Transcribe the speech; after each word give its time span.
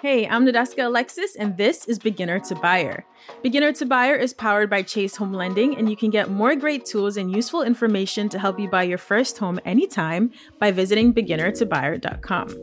Hey, 0.00 0.28
I'm 0.28 0.46
Nadeska 0.46 0.86
Alexis, 0.86 1.34
and 1.34 1.56
this 1.56 1.86
is 1.86 1.98
Beginner 1.98 2.38
to 2.38 2.54
Buyer. 2.54 3.04
Beginner 3.42 3.72
to 3.72 3.84
Buyer 3.84 4.14
is 4.14 4.32
powered 4.32 4.70
by 4.70 4.82
Chase 4.82 5.16
Home 5.16 5.32
Lending, 5.32 5.76
and 5.76 5.90
you 5.90 5.96
can 5.96 6.10
get 6.10 6.30
more 6.30 6.54
great 6.54 6.86
tools 6.86 7.16
and 7.16 7.32
useful 7.34 7.62
information 7.62 8.28
to 8.28 8.38
help 8.38 8.60
you 8.60 8.68
buy 8.68 8.84
your 8.84 8.96
first 8.96 9.38
home 9.38 9.58
anytime 9.64 10.30
by 10.60 10.70
visiting 10.70 11.12
beginnertobuyer.com. 11.12 12.54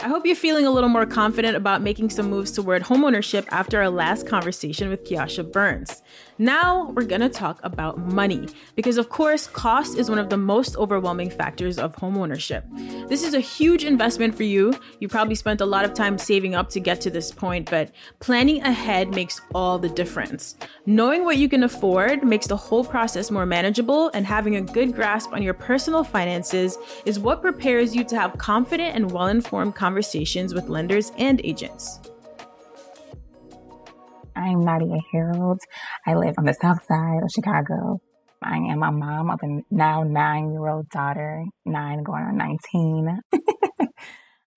I 0.00 0.08
hope 0.08 0.26
you're 0.26 0.36
feeling 0.36 0.66
a 0.66 0.70
little 0.70 0.90
more 0.90 1.06
confident 1.06 1.56
about 1.56 1.80
making 1.80 2.10
some 2.10 2.28
moves 2.28 2.52
toward 2.52 2.82
homeownership 2.82 3.46
after 3.50 3.80
our 3.80 3.88
last 3.88 4.26
conversation 4.26 4.90
with 4.90 5.04
Kiasha 5.04 5.50
Burns. 5.50 6.02
Now 6.38 6.90
we're 6.90 7.06
gonna 7.06 7.30
talk 7.30 7.60
about 7.62 7.98
money, 7.98 8.46
because 8.74 8.98
of 8.98 9.08
course, 9.08 9.46
cost 9.46 9.96
is 9.96 10.10
one 10.10 10.18
of 10.18 10.28
the 10.28 10.36
most 10.36 10.76
overwhelming 10.76 11.30
factors 11.30 11.78
of 11.78 11.96
homeownership. 11.96 12.62
This 13.08 13.22
is 13.22 13.32
a 13.32 13.40
huge 13.40 13.84
investment 13.84 14.34
for 14.34 14.42
you. 14.42 14.74
You 15.00 15.08
probably 15.08 15.34
spent 15.34 15.62
a 15.62 15.66
lot 15.66 15.86
of 15.86 15.94
time 15.94 16.18
saving 16.18 16.54
up 16.54 16.68
to 16.70 16.80
get 16.80 17.00
to 17.02 17.10
this 17.10 17.32
point, 17.32 17.70
but 17.70 17.90
planning 18.20 18.60
ahead 18.62 19.14
makes 19.14 19.40
all 19.54 19.78
the 19.78 19.88
difference. 19.88 20.56
Knowing 20.84 21.24
what 21.24 21.38
you 21.38 21.48
can 21.48 21.62
afford 21.62 22.22
makes 22.22 22.46
the 22.46 22.56
whole 22.56 22.84
process 22.84 23.30
more 23.30 23.46
manageable, 23.46 24.10
and 24.12 24.26
having 24.26 24.56
a 24.56 24.60
good 24.60 24.94
grasp 24.94 25.32
on 25.32 25.42
your 25.42 25.54
personal 25.54 26.04
finances 26.04 26.76
is 27.06 27.18
what 27.18 27.40
prepares 27.40 27.96
you 27.96 28.04
to 28.04 28.14
have 28.14 28.36
confident 28.36 28.94
and 28.94 29.10
well 29.10 29.28
informed 29.28 29.74
conversations 29.74 30.52
with 30.52 30.68
lenders 30.68 31.12
and 31.16 31.40
agents. 31.44 31.98
I'm 34.36 34.60
Nadia 34.60 34.98
Harold. 35.12 35.60
I 36.06 36.14
live 36.14 36.34
on 36.38 36.44
the 36.44 36.54
south 36.54 36.84
side 36.86 37.18
of 37.24 37.30
Chicago. 37.34 37.98
I 38.40 38.58
am 38.58 38.82
a 38.84 38.92
mom 38.92 39.28
of 39.28 39.40
a 39.42 39.60
now 39.72 40.04
nine 40.04 40.52
year 40.52 40.68
old 40.68 40.88
daughter, 40.90 41.42
nine 41.64 42.04
going 42.04 42.22
on 42.22 42.36
19. 42.36 43.18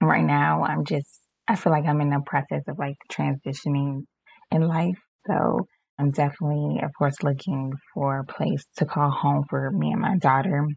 right 0.02 0.23
now, 0.23 0.63
I'm 0.63 0.85
just, 0.85 1.21
I 1.48 1.55
feel 1.55 1.73
like 1.73 1.85
I'm 1.85 2.02
in 2.02 2.12
the 2.12 2.21
process 2.23 2.62
of 2.67 2.77
like 2.77 2.98
transitioning 3.12 4.04
in 4.52 4.67
life. 4.67 4.99
So 5.26 5.65
I'm 5.98 6.12
definitely, 6.12 6.82
of 6.84 6.91
course, 6.96 7.15
looking 7.23 7.73
for 7.95 8.20
a 8.20 8.26
place 8.26 8.63
to 8.77 8.85
call 8.85 9.10
home 9.10 9.43
for 9.49 9.71
me 9.71 9.91
and 9.91 10.01
my 10.01 10.18
daughter. 10.18 10.68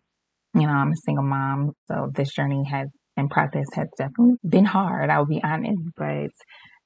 You 0.55 0.62
know, 0.62 0.72
I'm 0.72 0.92
a 0.92 0.96
single 0.96 1.24
mom, 1.24 1.72
so 1.89 2.11
this 2.14 2.33
journey 2.33 2.64
has 2.70 2.89
and 3.18 3.30
process 3.30 3.66
has 3.74 3.89
definitely 3.98 4.36
been 4.48 4.64
hard, 4.64 5.11
I'll 5.11 5.27
be 5.27 5.42
honest, 5.44 5.83
but 5.98 6.30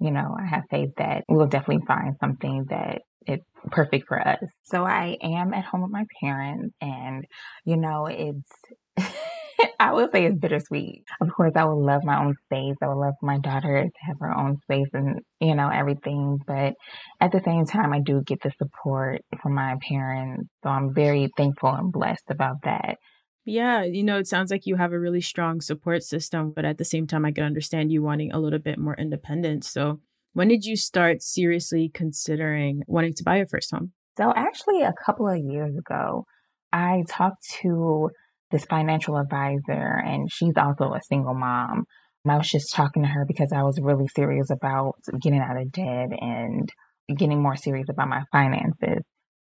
you 0.00 0.10
know, 0.10 0.36
I 0.38 0.46
have 0.46 0.64
faith 0.70 0.90
that 0.98 1.22
we 1.28 1.36
will 1.36 1.46
definitely 1.46 1.86
find 1.86 2.16
something 2.20 2.66
that 2.68 3.02
is 3.26 3.40
perfect 3.70 4.06
for 4.08 4.26
us. 4.26 4.42
So 4.64 4.84
I 4.84 5.16
am 5.22 5.52
at 5.54 5.64
home 5.64 5.82
with 5.82 5.90
my 5.90 6.04
parents 6.20 6.74
and 6.80 7.24
you 7.64 7.76
know, 7.76 8.06
it's 8.06 8.50
I 9.78 9.92
would 9.92 10.10
say 10.12 10.26
it's 10.26 10.38
bittersweet. 10.38 11.04
Of 11.20 11.28
course, 11.34 11.52
I 11.54 11.64
would 11.64 11.82
love 11.82 12.02
my 12.04 12.22
own 12.24 12.34
space. 12.44 12.76
I 12.82 12.88
would 12.88 13.00
love 13.00 13.14
my 13.22 13.38
daughter 13.38 13.84
to 13.84 14.06
have 14.06 14.16
her 14.20 14.36
own 14.36 14.58
space 14.62 14.88
and, 14.92 15.20
you 15.40 15.54
know, 15.54 15.68
everything. 15.68 16.38
But 16.46 16.74
at 17.20 17.32
the 17.32 17.42
same 17.44 17.66
time, 17.66 17.92
I 17.92 18.00
do 18.00 18.22
get 18.26 18.42
the 18.42 18.52
support 18.58 19.22
from 19.42 19.54
my 19.54 19.76
parents. 19.86 20.48
So 20.62 20.70
I'm 20.70 20.94
very 20.94 21.30
thankful 21.36 21.70
and 21.70 21.92
blessed 21.92 22.24
about 22.30 22.56
that. 22.64 22.96
Yeah, 23.44 23.84
you 23.84 24.02
know, 24.02 24.18
it 24.18 24.26
sounds 24.26 24.50
like 24.50 24.66
you 24.66 24.74
have 24.74 24.92
a 24.92 24.98
really 24.98 25.20
strong 25.20 25.60
support 25.60 26.02
system, 26.02 26.50
but 26.50 26.64
at 26.64 26.78
the 26.78 26.84
same 26.84 27.06
time, 27.06 27.24
I 27.24 27.30
can 27.30 27.44
understand 27.44 27.92
you 27.92 28.02
wanting 28.02 28.32
a 28.32 28.40
little 28.40 28.58
bit 28.58 28.76
more 28.76 28.96
independence. 28.96 29.70
So, 29.70 30.00
when 30.36 30.48
did 30.48 30.64
you 30.64 30.76
start 30.76 31.22
seriously 31.22 31.90
considering 31.94 32.82
wanting 32.86 33.14
to 33.14 33.24
buy 33.24 33.38
your 33.38 33.46
first 33.46 33.70
home? 33.72 33.92
So, 34.18 34.30
actually, 34.36 34.82
a 34.82 34.92
couple 35.04 35.26
of 35.26 35.38
years 35.38 35.74
ago, 35.74 36.26
I 36.70 37.04
talked 37.08 37.42
to 37.62 38.10
this 38.50 38.66
financial 38.66 39.16
advisor, 39.16 40.02
and 40.04 40.28
she's 40.30 40.52
also 40.58 40.92
a 40.92 41.00
single 41.08 41.32
mom. 41.32 41.84
And 42.22 42.32
I 42.32 42.36
was 42.36 42.50
just 42.50 42.74
talking 42.74 43.02
to 43.02 43.08
her 43.08 43.24
because 43.26 43.50
I 43.50 43.62
was 43.62 43.80
really 43.80 44.08
serious 44.14 44.50
about 44.50 44.96
getting 45.22 45.40
out 45.40 45.56
of 45.56 45.72
debt 45.72 46.10
and 46.20 46.68
getting 47.16 47.42
more 47.42 47.56
serious 47.56 47.86
about 47.88 48.08
my 48.08 48.22
finances. 48.30 49.02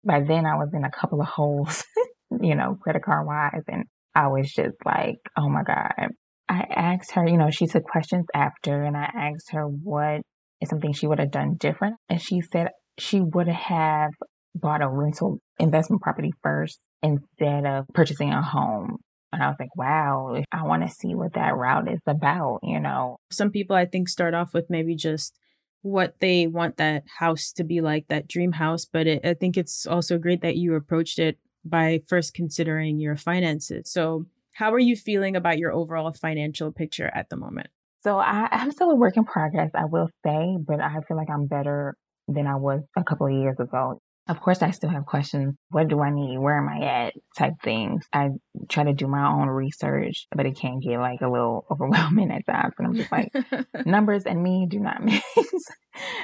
By 0.04 0.22
then, 0.26 0.46
I 0.46 0.56
was 0.56 0.70
in 0.74 0.84
a 0.84 0.90
couple 0.90 1.20
of 1.20 1.28
holes 1.28 1.84
you 2.40 2.56
know, 2.56 2.76
credit 2.82 3.04
card 3.04 3.24
wise. 3.24 3.62
And 3.68 3.84
I 4.16 4.26
was 4.26 4.50
just 4.50 4.76
like, 4.84 5.18
oh 5.36 5.48
my 5.48 5.62
God. 5.62 6.08
I 6.48 6.64
asked 6.74 7.12
her, 7.12 7.26
you 7.26 7.38
know, 7.38 7.50
she 7.50 7.66
took 7.66 7.84
questions 7.84 8.26
after 8.34 8.82
and 8.82 8.96
I 8.96 9.08
asked 9.14 9.52
her 9.52 9.64
what 9.64 10.22
something 10.68 10.92
she 10.92 11.06
would 11.06 11.18
have 11.18 11.30
done 11.30 11.56
different. 11.58 11.96
And 12.08 12.20
she 12.20 12.40
said 12.40 12.68
she 12.98 13.20
would 13.20 13.48
have 13.48 14.10
bought 14.54 14.82
a 14.82 14.88
rental 14.88 15.38
investment 15.58 16.02
property 16.02 16.32
first 16.42 16.78
instead 17.02 17.66
of 17.66 17.86
purchasing 17.94 18.32
a 18.32 18.42
home. 18.42 18.98
And 19.32 19.42
I 19.42 19.48
was 19.48 19.56
like, 19.58 19.74
wow, 19.76 20.42
I 20.52 20.62
want 20.64 20.86
to 20.86 20.94
see 20.94 21.14
what 21.14 21.34
that 21.34 21.56
route 21.56 21.90
is 21.90 22.00
about, 22.06 22.60
you 22.62 22.78
know. 22.78 23.16
Some 23.30 23.50
people 23.50 23.74
I 23.74 23.86
think 23.86 24.08
start 24.08 24.34
off 24.34 24.52
with 24.52 24.66
maybe 24.68 24.94
just 24.94 25.34
what 25.80 26.14
they 26.20 26.46
want 26.46 26.76
that 26.76 27.04
house 27.18 27.50
to 27.52 27.64
be 27.64 27.80
like, 27.80 28.06
that 28.08 28.28
dream 28.28 28.52
house. 28.52 28.84
But 28.84 29.06
it, 29.06 29.24
I 29.24 29.34
think 29.34 29.56
it's 29.56 29.86
also 29.86 30.18
great 30.18 30.42
that 30.42 30.56
you 30.56 30.74
approached 30.74 31.18
it 31.18 31.38
by 31.64 32.02
first 32.08 32.34
considering 32.34 32.98
your 32.98 33.16
finances. 33.16 33.90
So, 33.90 34.26
how 34.56 34.72
are 34.74 34.78
you 34.78 34.96
feeling 34.96 35.34
about 35.34 35.56
your 35.56 35.72
overall 35.72 36.12
financial 36.12 36.72
picture 36.72 37.10
at 37.14 37.30
the 37.30 37.36
moment? 37.36 37.68
So, 38.02 38.18
I, 38.18 38.48
am 38.50 38.72
still 38.72 38.90
a 38.90 38.96
work 38.96 39.16
in 39.16 39.24
progress, 39.24 39.70
I 39.74 39.84
will 39.84 40.08
say, 40.24 40.56
but 40.66 40.80
I 40.80 40.94
feel 41.06 41.16
like 41.16 41.30
I'm 41.30 41.46
better 41.46 41.94
than 42.28 42.46
I 42.46 42.56
was 42.56 42.80
a 42.96 43.04
couple 43.04 43.26
of 43.26 43.32
years 43.32 43.56
ago. 43.58 44.00
Of 44.28 44.40
course, 44.40 44.62
I 44.62 44.70
still 44.70 44.90
have 44.90 45.04
questions. 45.04 45.56
What 45.70 45.88
do 45.88 46.00
I 46.00 46.10
need? 46.10 46.38
Where 46.38 46.56
am 46.56 46.68
I 46.68 47.06
at? 47.06 47.14
Type 47.36 47.54
things. 47.64 48.04
I 48.12 48.28
try 48.68 48.84
to 48.84 48.92
do 48.92 49.08
my 49.08 49.26
own 49.26 49.48
research, 49.48 50.26
but 50.34 50.46
it 50.46 50.56
can 50.56 50.78
get 50.78 50.98
like 50.98 51.20
a 51.22 51.28
little 51.28 51.66
overwhelming 51.70 52.30
at 52.30 52.46
times. 52.46 52.74
And 52.78 52.86
I'm 52.86 52.94
just 52.94 53.10
like, 53.10 53.32
numbers 53.86 54.24
and 54.24 54.42
me 54.42 54.66
do 54.70 54.78
not 54.78 55.02
mix. 55.04 55.24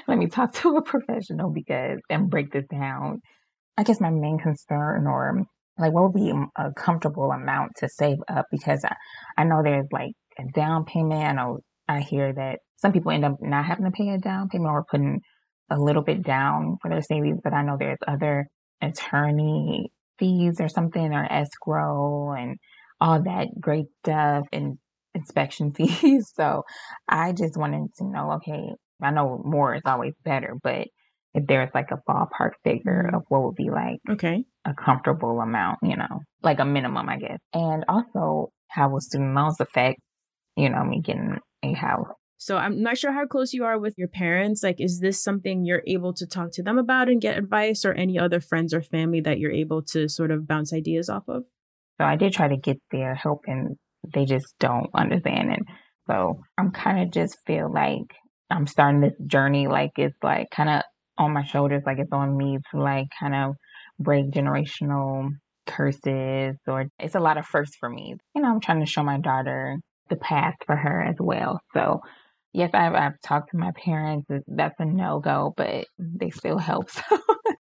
Let 0.07 0.19
me 0.19 0.29
talk 0.29 0.53
to 0.55 0.77
a 0.77 0.83
professional 0.83 1.51
because 1.51 1.99
and 2.09 2.31
break 2.31 2.53
this 2.53 2.67
down 2.71 3.21
I 3.79 3.85
guess 3.85 4.01
my 4.01 4.11
main 4.11 4.39
concern 4.39 5.07
or 5.07 5.47
like 5.79 5.93
what 5.93 6.03
would 6.03 6.15
be 6.15 6.33
a 6.57 6.73
comfortable 6.73 7.31
amount 7.31 7.77
to 7.77 7.89
save 7.89 8.19
up 8.29 8.47
because 8.51 8.85
I, 8.85 8.97
I 9.37 9.45
know 9.45 9.63
there's 9.63 9.87
like 9.93 10.11
a 10.37 10.43
down 10.53 10.85
payment. 10.85 11.23
I 11.23 11.33
know 11.33 11.61
I 11.89 12.01
hear 12.01 12.33
that 12.33 12.61
some 12.77 12.93
people 12.93 13.11
end 13.11 13.25
up 13.25 13.37
not 13.41 13.65
having 13.65 13.85
to 13.85 13.91
pay 13.91 14.11
a 14.11 14.19
down 14.19 14.49
payment 14.49 14.71
or 14.71 14.85
putting 14.85 15.21
a 15.71 15.79
little 15.79 16.03
bit 16.03 16.23
down 16.23 16.77
for 16.81 16.91
their 16.91 17.03
savings, 17.03 17.41
but 17.43 17.53
I 17.53 17.63
know 17.63 17.77
there's 17.79 17.99
other 18.07 18.49
attorney 18.81 19.91
fees 20.19 20.61
or 20.61 20.69
something 20.69 21.13
or 21.13 21.31
escrow 21.31 22.33
and 22.33 22.57
all 23.01 23.23
that 23.23 23.49
great 23.61 23.87
stuff 24.03 24.47
and 24.53 24.79
inspection 25.15 25.73
fees. 25.75 26.33
So 26.35 26.63
I 27.09 27.33
just 27.33 27.57
wanted 27.57 27.95
to 27.97 28.05
know, 28.05 28.33
okay, 28.33 28.71
I 29.03 29.11
know 29.11 29.41
more 29.45 29.75
is 29.75 29.83
always 29.85 30.15
better, 30.25 30.55
but 30.63 30.89
if 31.35 31.47
there's 31.47 31.71
like 31.75 31.91
a 31.91 32.01
ballpark 32.09 32.53
figure 32.65 33.05
mm-hmm. 33.07 33.17
of 33.17 33.23
what 33.29 33.43
would 33.43 33.55
be 33.55 33.71
like 33.71 33.99
okay 34.11 34.45
a 34.65 34.75
comfortable 34.75 35.41
amount, 35.41 35.79
you 35.83 35.97
know, 35.97 36.21
like 36.43 36.59
a 36.59 36.65
minimum, 36.65 37.09
I 37.09 37.19
guess. 37.19 37.39
And 37.55 37.85
also 37.89 38.51
how 38.69 38.91
will 38.91 39.01
student 39.01 39.35
loans 39.35 39.61
affect, 39.61 40.01
you 40.57 40.69
know, 40.69 40.85
me 40.85 41.01
getting 41.01 41.39
a 41.63 41.73
house. 41.73 42.09
So 42.41 42.57
I'm 42.57 42.83
not 42.83 42.97
sure 42.97 43.13
how 43.13 43.27
close 43.27 43.53
you 43.53 43.65
are 43.65 43.79
with 43.79 43.95
your 43.99 44.09
parents. 44.09 44.63
Like, 44.63 44.81
is 44.81 45.01
this 45.01 45.23
something 45.23 45.65
you're 45.65 45.83
able 45.89 46.13
to 46.15 46.27
talk 46.27 46.53
to 46.53 46.63
them 46.63 46.79
about 46.79 47.09
and 47.09 47.21
get 47.21 47.37
advice 47.37 47.85
or 47.85 47.93
any 47.93 48.17
other 48.17 48.41
friends 48.41 48.73
or 48.73 48.81
family 48.81 49.21
that 49.23 49.41
you're 49.41 49.51
able 49.51 49.83
to 49.87 50.09
sort 50.09 50.31
of 50.31 50.47
bounce 50.47 50.73
ideas 50.73 51.09
off 51.09 51.25
of? 51.29 51.43
So 52.01 52.07
I 52.07 52.15
did 52.15 52.33
try 52.33 52.47
to 52.47 52.57
get 52.57 52.79
their 52.93 53.17
help 53.17 53.43
and 53.49 53.77
they 54.15 54.25
just 54.25 54.55
don't 54.61 54.89
understand 54.95 55.53
it. 55.53 55.61
So 56.09 56.41
I'm 56.57 56.71
kind 56.71 57.03
of 57.03 57.11
just 57.13 57.39
feel 57.45 57.73
like 57.73 58.15
I'm 58.51 58.69
starting 58.69 59.01
this 59.01 59.15
journey 59.27 59.67
like 59.67 59.91
it's 59.97 60.17
like 60.23 60.49
kind 60.51 60.71
of 60.71 60.83
on 61.19 61.33
my 61.33 61.45
shoulders, 61.45 61.83
like 61.85 61.99
it's 61.99 62.13
on 62.13 62.37
me 62.37 62.59
to 62.71 62.81
like 62.81 63.09
kind 63.19 63.35
of 63.35 63.57
break 63.99 64.31
generational 64.31 65.31
curses 65.67 66.57
or 66.67 66.87
it's 67.01 67.17
a 67.17 67.21
lot 67.21 67.37
of 67.37 67.47
firsts 67.47 67.77
for 67.79 67.91
me. 67.91 68.15
You 68.35 68.43
know, 68.43 68.49
I'm 68.49 68.61
trying 68.61 68.81
to 68.81 68.87
show 68.87 69.03
my 69.03 69.19
daughter 69.19 69.77
the 70.09 70.17
path 70.17 70.55
for 70.67 70.77
her 70.77 71.03
as 71.03 71.17
well. 71.19 71.61
So 71.75 72.01
yes, 72.53 72.71
I've, 72.75 72.95
I've 72.95 73.21
talked 73.23 73.51
to 73.53 73.57
my 73.59 73.73
parents. 73.73 74.29
That's 74.47 74.79
a 74.79 74.85
no 74.85 75.21
go, 75.21 75.55
but 75.57 75.87
they 75.99 76.31
still 76.31 76.59
help. 76.59 76.91
So 77.11 77.19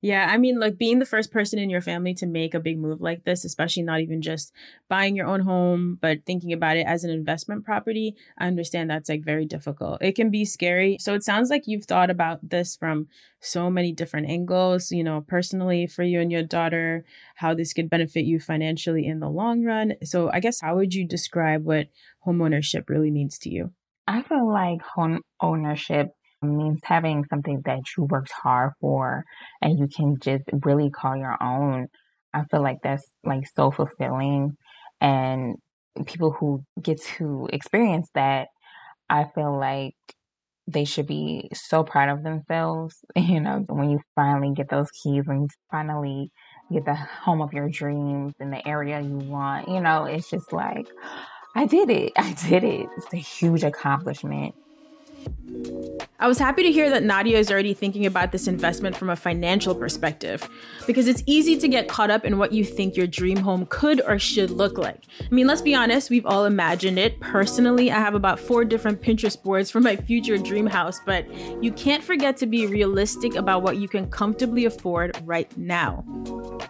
yeah, 0.04 0.28
I 0.30 0.36
mean, 0.36 0.60
like 0.60 0.78
being 0.78 1.00
the 1.00 1.06
first 1.06 1.32
person 1.32 1.58
in 1.60 1.70
your 1.70 1.80
family 1.80 2.14
to 2.16 2.26
make 2.26 2.54
a 2.54 2.60
big 2.60 2.78
move 2.78 3.00
like 3.00 3.24
this, 3.24 3.46
especially 3.46 3.84
not 3.84 4.02
even 4.02 4.22
just 4.22 4.52
buying 4.90 5.16
your 5.16 5.28
own 5.28 5.40
home, 5.40 5.98
but 6.02 6.26
thinking 6.26 6.52
about 6.52 6.76
it 6.76 6.86
as 6.86 7.06
an 7.06 7.10
investment 7.10 7.64
property, 7.64 8.14
I 8.38 8.48
understand 8.48 8.90
that's 8.90 9.08
like 9.08 9.24
very 9.24 9.46
difficult. 9.46 10.02
It 10.02 10.18
can 10.18 10.30
be 10.30 10.44
scary. 10.44 10.98
So 11.00 11.14
it 11.14 11.24
sounds 11.24 11.50
like 11.50 11.68
you've 11.68 11.86
thought 11.86 12.10
about 12.10 12.50
this 12.50 12.76
from 12.76 13.08
so 13.40 13.70
many 13.70 13.94
different 13.94 14.30
angles, 14.30 14.92
you 14.92 15.06
know, 15.06 15.24
personally 15.26 15.88
for 15.88 16.04
you 16.04 16.20
and 16.20 16.34
your 16.34 16.44
daughter, 16.44 17.06
how 17.36 17.54
this 17.54 17.72
could 17.72 17.90
benefit 17.90 18.26
you 18.26 18.42
financially 18.42 19.08
in 19.08 19.22
the 19.22 19.30
long 19.30 19.64
run. 19.64 19.94
So 20.04 20.30
I 20.34 20.42
guess 20.42 20.60
how 20.60 20.76
would 20.76 20.94
you 20.94 21.08
describe 21.08 21.64
what 21.64 21.88
homeownership 22.28 22.90
really 22.90 23.10
means 23.10 23.40
to 23.40 23.50
you? 23.50 23.72
I 24.06 24.22
feel 24.22 24.52
like 24.52 24.82
home 24.82 25.22
ownership 25.40 26.10
means 26.44 26.80
having 26.84 27.26
something 27.30 27.62
that 27.66 27.82
you 27.98 28.04
worked 28.04 28.32
hard 28.32 28.74
for 28.80 29.24
and 29.62 29.80
you 29.80 29.88
can 29.88 30.18
just 30.20 30.44
really 30.64 30.90
call 30.90 31.16
your 31.16 31.42
own. 31.42 31.88
I 32.34 32.44
feel 32.46 32.62
like 32.62 32.80
that's 32.84 33.06
like 33.24 33.44
so 33.56 33.72
fulfilling. 33.72 34.58
And 35.02 35.56
people 36.06 36.32
who 36.32 36.64
get 36.82 37.02
to 37.18 37.48
experience 37.52 38.10
that, 38.16 38.48
I 39.10 39.26
feel 39.36 39.58
like 39.58 39.94
they 40.68 40.86
should 40.86 41.08
be 41.08 41.50
so 41.54 41.84
proud 41.84 42.10
of 42.10 42.24
themselves. 42.24 42.96
You 43.16 43.40
know, 43.40 43.64
when 43.68 43.90
you 43.90 44.00
finally 44.16 44.54
get 44.54 44.70
those 44.70 44.90
keys 45.04 45.26
and 45.28 45.50
finally 45.72 46.32
get 46.72 46.86
the 46.86 46.96
home 46.96 47.42
of 47.42 47.54
your 47.54 47.70
dreams 47.70 48.34
in 48.40 48.52
the 48.52 48.68
area 48.68 49.02
you 49.02 49.18
want, 49.18 49.68
you 49.70 49.82
know, 49.82 50.06
it's 50.06 50.30
just 50.30 50.52
like, 50.52 50.88
I 51.56 51.66
did 51.66 51.90
it. 51.90 52.14
I 52.18 52.34
did 52.34 52.64
it. 52.64 52.88
It's 52.98 53.14
a 53.14 53.18
huge 53.18 53.64
accomplishment. 53.64 54.56
I 56.24 56.28
was 56.28 56.40
happy 56.40 56.64
to 56.64 56.72
hear 56.72 56.90
that 56.90 57.04
Nadia 57.04 57.38
is 57.38 57.52
already 57.52 57.74
thinking 57.74 58.06
about 58.06 58.32
this 58.32 58.48
investment 58.48 58.96
from 58.96 59.10
a 59.10 59.16
financial 59.18 59.76
perspective, 59.76 60.50
because 60.88 61.10
it's 61.10 61.22
easy 61.26 61.58
to 61.58 61.68
get 61.68 61.90
caught 61.90 62.10
up 62.10 62.24
in 62.24 62.38
what 62.38 62.54
you 62.54 62.64
think 62.64 62.96
your 62.96 63.08
dream 63.08 63.36
home 63.36 63.66
could 63.66 64.00
or 64.08 64.18
should 64.18 64.50
look 64.50 64.78
like. 64.78 65.02
I 65.20 65.34
mean, 65.36 65.48
let's 65.48 65.62
be 65.62 65.76
honest, 65.76 66.10
we've 66.10 66.26
all 66.26 66.46
imagined 66.46 66.98
it. 66.98 67.20
Personally, 67.20 67.92
I 67.92 68.00
have 68.00 68.16
about 68.16 68.40
four 68.40 68.64
different 68.64 69.02
Pinterest 69.02 69.44
boards 69.44 69.70
for 69.70 69.82
my 69.82 69.98
future 69.98 70.38
dream 70.38 70.66
house, 70.66 71.02
but 71.06 71.30
you 71.62 71.74
can't 71.74 72.02
forget 72.02 72.38
to 72.38 72.46
be 72.46 72.68
realistic 72.68 73.36
about 73.36 73.62
what 73.62 73.76
you 73.76 73.90
can 73.90 74.10
comfortably 74.10 74.64
afford 74.64 75.22
right 75.26 75.52
now. 75.58 76.06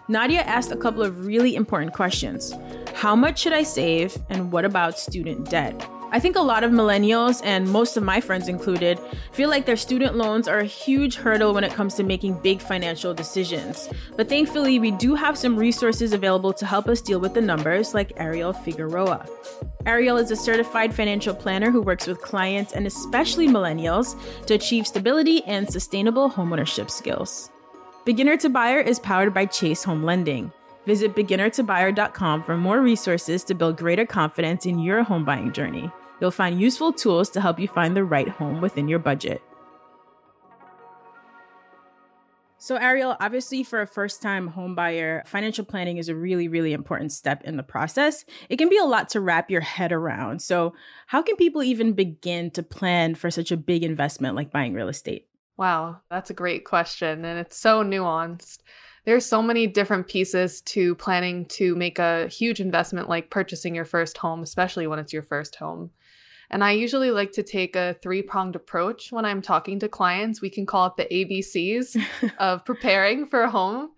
Nadia 0.08 0.40
asked 0.40 0.72
a 0.72 0.76
couple 0.76 1.04
of 1.04 1.26
really 1.26 1.54
important 1.54 1.92
questions 1.92 2.52
How 2.92 3.14
much 3.14 3.38
should 3.38 3.52
I 3.52 3.62
save, 3.62 4.18
and 4.30 4.50
what 4.50 4.64
about 4.64 4.98
student 4.98 5.48
debt? 5.48 5.88
I 6.14 6.20
think 6.20 6.36
a 6.36 6.40
lot 6.40 6.62
of 6.62 6.70
millennials, 6.70 7.40
and 7.42 7.68
most 7.68 7.96
of 7.96 8.04
my 8.04 8.20
friends 8.20 8.46
included, 8.46 9.00
feel 9.32 9.50
like 9.50 9.66
their 9.66 9.76
student 9.76 10.14
loans 10.14 10.46
are 10.46 10.60
a 10.60 10.64
huge 10.64 11.16
hurdle 11.16 11.52
when 11.52 11.64
it 11.64 11.72
comes 11.72 11.94
to 11.94 12.04
making 12.04 12.38
big 12.38 12.62
financial 12.62 13.12
decisions. 13.12 13.88
But 14.16 14.28
thankfully, 14.28 14.78
we 14.78 14.92
do 14.92 15.16
have 15.16 15.36
some 15.36 15.56
resources 15.56 16.12
available 16.12 16.52
to 16.52 16.66
help 16.66 16.86
us 16.86 17.00
deal 17.00 17.18
with 17.18 17.34
the 17.34 17.40
numbers, 17.40 17.94
like 17.94 18.12
Ariel 18.16 18.52
Figueroa. 18.52 19.26
Ariel 19.86 20.16
is 20.16 20.30
a 20.30 20.36
certified 20.36 20.94
financial 20.94 21.34
planner 21.34 21.72
who 21.72 21.82
works 21.82 22.06
with 22.06 22.22
clients 22.22 22.74
and 22.74 22.86
especially 22.86 23.48
millennials 23.48 24.14
to 24.46 24.54
achieve 24.54 24.86
stability 24.86 25.42
and 25.46 25.68
sustainable 25.68 26.30
homeownership 26.30 26.92
skills. 26.92 27.50
Beginner 28.04 28.36
to 28.36 28.48
Buyer 28.48 28.78
is 28.78 29.00
powered 29.00 29.34
by 29.34 29.46
Chase 29.46 29.82
Home 29.82 30.04
Lending. 30.04 30.52
Visit 30.86 31.16
beginnertobuyer.com 31.16 32.44
for 32.44 32.56
more 32.56 32.80
resources 32.80 33.42
to 33.44 33.54
build 33.54 33.78
greater 33.78 34.06
confidence 34.06 34.64
in 34.64 34.78
your 34.78 35.02
home 35.02 35.24
buying 35.24 35.50
journey. 35.50 35.90
You'll 36.20 36.30
find 36.30 36.60
useful 36.60 36.92
tools 36.92 37.30
to 37.30 37.40
help 37.40 37.58
you 37.58 37.68
find 37.68 37.96
the 37.96 38.04
right 38.04 38.28
home 38.28 38.60
within 38.60 38.88
your 38.88 38.98
budget. 38.98 39.42
So, 42.64 42.76
Ariel, 42.76 43.14
obviously, 43.20 43.62
for 43.62 43.82
a 43.82 43.86
first 43.86 44.22
time 44.22 44.46
home 44.46 44.74
buyer, 44.74 45.22
financial 45.26 45.66
planning 45.66 45.98
is 45.98 46.08
a 46.08 46.14
really, 46.14 46.48
really 46.48 46.72
important 46.72 47.12
step 47.12 47.44
in 47.44 47.58
the 47.58 47.62
process. 47.62 48.24
It 48.48 48.56
can 48.56 48.70
be 48.70 48.78
a 48.78 48.86
lot 48.86 49.10
to 49.10 49.20
wrap 49.20 49.50
your 49.50 49.60
head 49.60 49.92
around. 49.92 50.40
So, 50.40 50.72
how 51.08 51.20
can 51.20 51.36
people 51.36 51.62
even 51.62 51.92
begin 51.92 52.50
to 52.52 52.62
plan 52.62 53.16
for 53.16 53.30
such 53.30 53.52
a 53.52 53.58
big 53.58 53.82
investment 53.82 54.34
like 54.34 54.50
buying 54.50 54.72
real 54.72 54.88
estate? 54.88 55.28
Wow, 55.58 56.00
that's 56.10 56.30
a 56.30 56.34
great 56.34 56.64
question. 56.64 57.26
And 57.26 57.38
it's 57.38 57.58
so 57.58 57.84
nuanced. 57.84 58.60
There's 59.04 59.26
so 59.26 59.42
many 59.42 59.66
different 59.66 60.08
pieces 60.08 60.62
to 60.62 60.94
planning 60.94 61.44
to 61.46 61.76
make 61.76 61.98
a 61.98 62.28
huge 62.28 62.60
investment 62.60 63.10
like 63.10 63.28
purchasing 63.28 63.74
your 63.74 63.84
first 63.84 64.16
home, 64.16 64.42
especially 64.42 64.86
when 64.86 64.98
it's 64.98 65.12
your 65.12 65.22
first 65.22 65.56
home. 65.56 65.90
And 66.54 66.62
I 66.62 66.70
usually 66.70 67.10
like 67.10 67.32
to 67.32 67.42
take 67.42 67.74
a 67.74 67.96
three 68.00 68.22
pronged 68.22 68.54
approach 68.54 69.10
when 69.10 69.24
I'm 69.24 69.42
talking 69.42 69.80
to 69.80 69.88
clients. 69.88 70.40
We 70.40 70.50
can 70.50 70.66
call 70.66 70.86
it 70.86 70.96
the 70.96 71.12
ABCs 71.12 72.00
of 72.38 72.64
preparing 72.64 73.26
for 73.26 73.42
a 73.42 73.50
home. 73.50 73.90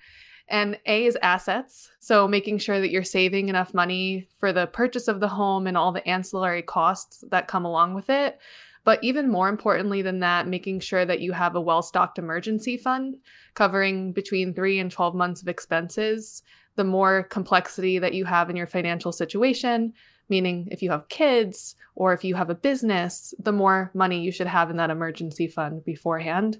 And 0.49 0.79
A 0.87 1.05
is 1.05 1.19
assets. 1.21 1.91
So 1.99 2.27
making 2.27 2.57
sure 2.57 2.81
that 2.81 2.91
you're 2.91 3.05
saving 3.05 3.51
enough 3.51 3.75
money 3.75 4.31
for 4.39 4.55
the 4.55 4.67
purchase 4.67 5.07
of 5.07 5.21
the 5.21 5.29
home 5.29 5.67
and 5.67 5.77
all 5.77 5.93
the 5.93 6.09
ancillary 6.09 6.63
costs 6.63 7.23
that 7.31 7.47
come 7.47 7.67
along 7.67 7.93
with 7.93 8.09
it. 8.09 8.41
But 8.85 9.05
even 9.05 9.31
more 9.31 9.51
importantly 9.51 10.01
than 10.01 10.21
that, 10.21 10.49
making 10.49 10.81
sure 10.81 11.05
that 11.05 11.21
you 11.21 11.33
have 11.33 11.57
a 11.57 11.61
well 11.61 11.83
stocked 11.83 12.19
emergency 12.19 12.79
fund 12.79 13.19
covering 13.53 14.13
between 14.13 14.55
three 14.55 14.79
and 14.79 14.91
12 14.91 15.15
months 15.15 15.43
of 15.43 15.49
expenses. 15.49 16.43
The 16.77 16.85
more 16.85 17.23
complexity 17.25 17.99
that 17.99 18.15
you 18.15 18.25
have 18.25 18.49
in 18.49 18.57
your 18.57 18.67
financial 18.67 19.13
situation, 19.13 19.93
meaning 20.29 20.69
if 20.71 20.83
you 20.83 20.91
have 20.91 21.09
kids 21.09 21.75
or 21.95 22.13
if 22.13 22.25
you 22.25 22.35
have 22.35 22.51
a 22.51 22.55
business, 22.55 23.35
the 23.39 23.53
more 23.53 23.91
money 23.95 24.21
you 24.21 24.33
should 24.33 24.47
have 24.47 24.71
in 24.71 24.77
that 24.77 24.91
emergency 24.91 25.47
fund 25.47 25.85
beforehand. 25.85 26.59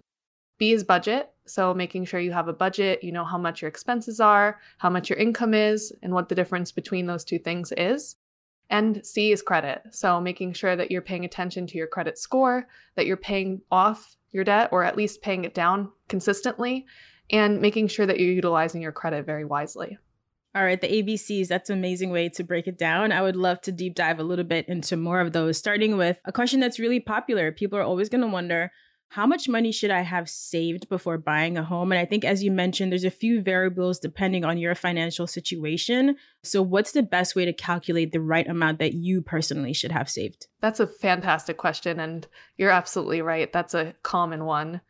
B 0.59 0.73
is 0.73 0.85
budget. 0.85 1.31
So 1.45 1.75
making 1.75 2.07
sure 2.07 2.19
you 2.19 2.33
have 2.33 2.49
a 2.49 2.53
budget, 2.53 3.05
you 3.05 3.13
know 3.13 3.25
how 3.25 3.39
much 3.39 3.63
your 3.63 3.69
expenses 3.69 4.21
are, 4.21 4.59
how 4.79 4.91
much 4.91 5.11
your 5.11 5.19
income 5.19 5.55
is, 5.55 5.93
and 6.03 6.13
what 6.13 6.29
the 6.29 6.35
difference 6.35 6.73
between 6.73 7.07
those 7.07 7.25
two 7.25 7.39
things 7.39 7.73
is. 7.77 8.17
And 8.69 9.05
C 9.07 9.31
is 9.31 9.43
credit. 9.43 9.83
So 9.93 10.21
making 10.21 10.55
sure 10.55 10.75
that 10.75 10.91
you're 10.91 11.03
paying 11.03 11.25
attention 11.25 11.67
to 11.69 11.79
your 11.79 11.87
credit 11.87 12.19
score, 12.19 12.67
that 12.97 13.07
you're 13.07 13.17
paying 13.17 13.61
off 13.71 14.17
your 14.33 14.45
debt 14.45 14.71
or 14.73 14.83
at 14.83 14.97
least 14.97 15.23
paying 15.23 15.45
it 15.45 15.55
down 15.55 15.93
consistently, 16.09 16.87
and 17.31 17.61
making 17.61 17.89
sure 17.89 18.07
that 18.07 18.19
you're 18.19 18.33
utilizing 18.33 18.83
your 18.83 18.93
credit 18.93 19.25
very 19.25 19.45
wisely. 19.45 19.99
All 20.57 20.65
right, 20.65 20.81
the 20.81 21.03
ABCs, 21.03 21.49
that's 21.49 21.69
an 21.69 21.77
amazing 21.77 22.09
way 22.09 22.31
to 22.31 22.43
break 22.43 22.67
it 22.67 22.79
down. 22.79 23.13
I 23.13 23.21
would 23.21 23.37
love 23.37 23.61
to 23.63 23.73
deep 23.73 23.95
dive 23.95 24.19
a 24.19 24.23
little 24.23 24.43
bit 24.43 24.67
into 24.69 24.97
more 24.97 25.21
of 25.21 25.35
those, 25.35 25.59
starting 25.59 25.99
with 25.99 26.19
a 26.25 26.33
question 26.33 26.61
that's 26.61 26.79
really 26.79 26.99
popular. 26.99 27.53
People 27.53 27.79
are 27.79 27.83
always 27.83 28.09
going 28.09 28.23
to 28.23 28.27
wonder 28.27 28.73
how 29.09 29.27
much 29.27 29.51
money 29.51 29.71
should 29.71 29.91
I 29.91 30.01
have 30.01 30.31
saved 30.31 30.89
before 30.89 31.19
buying 31.19 31.59
a 31.59 31.63
home? 31.63 31.93
And 31.93 31.99
I 31.99 32.07
think, 32.07 32.25
as 32.25 32.43
you 32.43 32.51
mentioned, 32.51 32.91
there's 32.91 33.05
a 33.05 33.11
few 33.11 33.43
variables 33.43 33.99
depending 33.99 34.47
on 34.47 34.57
your 34.57 34.75
financial 34.75 35.27
situation. 35.27 36.17
So, 36.43 36.63
what's 36.63 36.93
the 36.93 37.03
best 37.03 37.37
way 37.37 37.45
to 37.45 37.53
calculate 37.53 38.13
the 38.13 38.23
right 38.23 38.49
amount 38.49 38.79
that 38.79 38.95
you 38.95 39.21
personally 39.21 39.75
should 39.75 39.93
have 39.93 40.09
saved? 40.09 40.47
That's 40.63 40.81
a 40.81 40.87
fantastic 40.87 41.59
question. 41.59 42.01
And 42.01 42.27
you're 42.57 42.71
absolutely 42.71 43.21
right. 43.21 43.53
That's 43.53 43.75
a 43.75 43.95
common 44.03 44.47
one. 44.47 44.81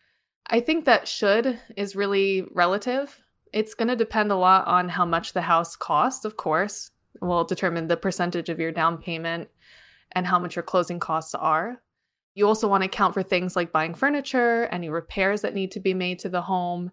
I 0.46 0.60
think 0.60 0.84
that 0.84 1.08
should 1.08 1.58
is 1.76 1.96
really 1.96 2.46
relative. 2.52 3.25
It's 3.52 3.74
going 3.74 3.88
to 3.88 3.96
depend 3.96 4.30
a 4.30 4.36
lot 4.36 4.66
on 4.66 4.88
how 4.88 5.04
much 5.04 5.32
the 5.32 5.42
house 5.42 5.76
costs, 5.76 6.24
of 6.24 6.36
course. 6.36 6.90
will 7.20 7.44
determine 7.44 7.88
the 7.88 7.96
percentage 7.96 8.48
of 8.48 8.60
your 8.60 8.72
down 8.72 8.98
payment 8.98 9.48
and 10.12 10.26
how 10.26 10.38
much 10.38 10.56
your 10.56 10.62
closing 10.62 11.00
costs 11.00 11.34
are. 11.34 11.82
You 12.34 12.46
also 12.46 12.68
want 12.68 12.82
to 12.82 12.86
account 12.86 13.14
for 13.14 13.22
things 13.22 13.56
like 13.56 13.72
buying 13.72 13.94
furniture, 13.94 14.68
any 14.70 14.90
repairs 14.90 15.40
that 15.40 15.54
need 15.54 15.70
to 15.72 15.80
be 15.80 15.94
made 15.94 16.18
to 16.20 16.28
the 16.28 16.42
home, 16.42 16.92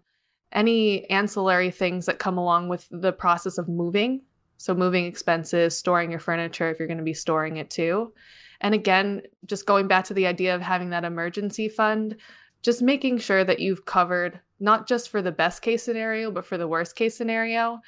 any 0.52 1.08
ancillary 1.10 1.70
things 1.70 2.06
that 2.06 2.18
come 2.18 2.38
along 2.38 2.68
with 2.68 2.88
the 2.90 3.12
process 3.12 3.58
of 3.58 3.68
moving. 3.68 4.22
So, 4.56 4.74
moving 4.74 5.04
expenses, 5.04 5.76
storing 5.76 6.10
your 6.10 6.20
furniture 6.20 6.70
if 6.70 6.78
you're 6.78 6.88
going 6.88 6.98
to 6.98 7.04
be 7.04 7.12
storing 7.12 7.58
it 7.58 7.68
too. 7.68 8.14
And 8.60 8.74
again, 8.74 9.22
just 9.44 9.66
going 9.66 9.88
back 9.88 10.06
to 10.06 10.14
the 10.14 10.26
idea 10.26 10.54
of 10.54 10.62
having 10.62 10.90
that 10.90 11.04
emergency 11.04 11.68
fund, 11.68 12.16
just 12.62 12.80
making 12.80 13.18
sure 13.18 13.44
that 13.44 13.60
you've 13.60 13.84
covered 13.84 14.40
not 14.60 14.86
just 14.86 15.08
for 15.08 15.20
the 15.20 15.32
best 15.32 15.62
case 15.62 15.82
scenario, 15.82 16.30
but 16.30 16.46
for 16.46 16.56
the 16.56 16.68
worst 16.68 16.96
case 16.96 17.16
scenario. 17.16 17.80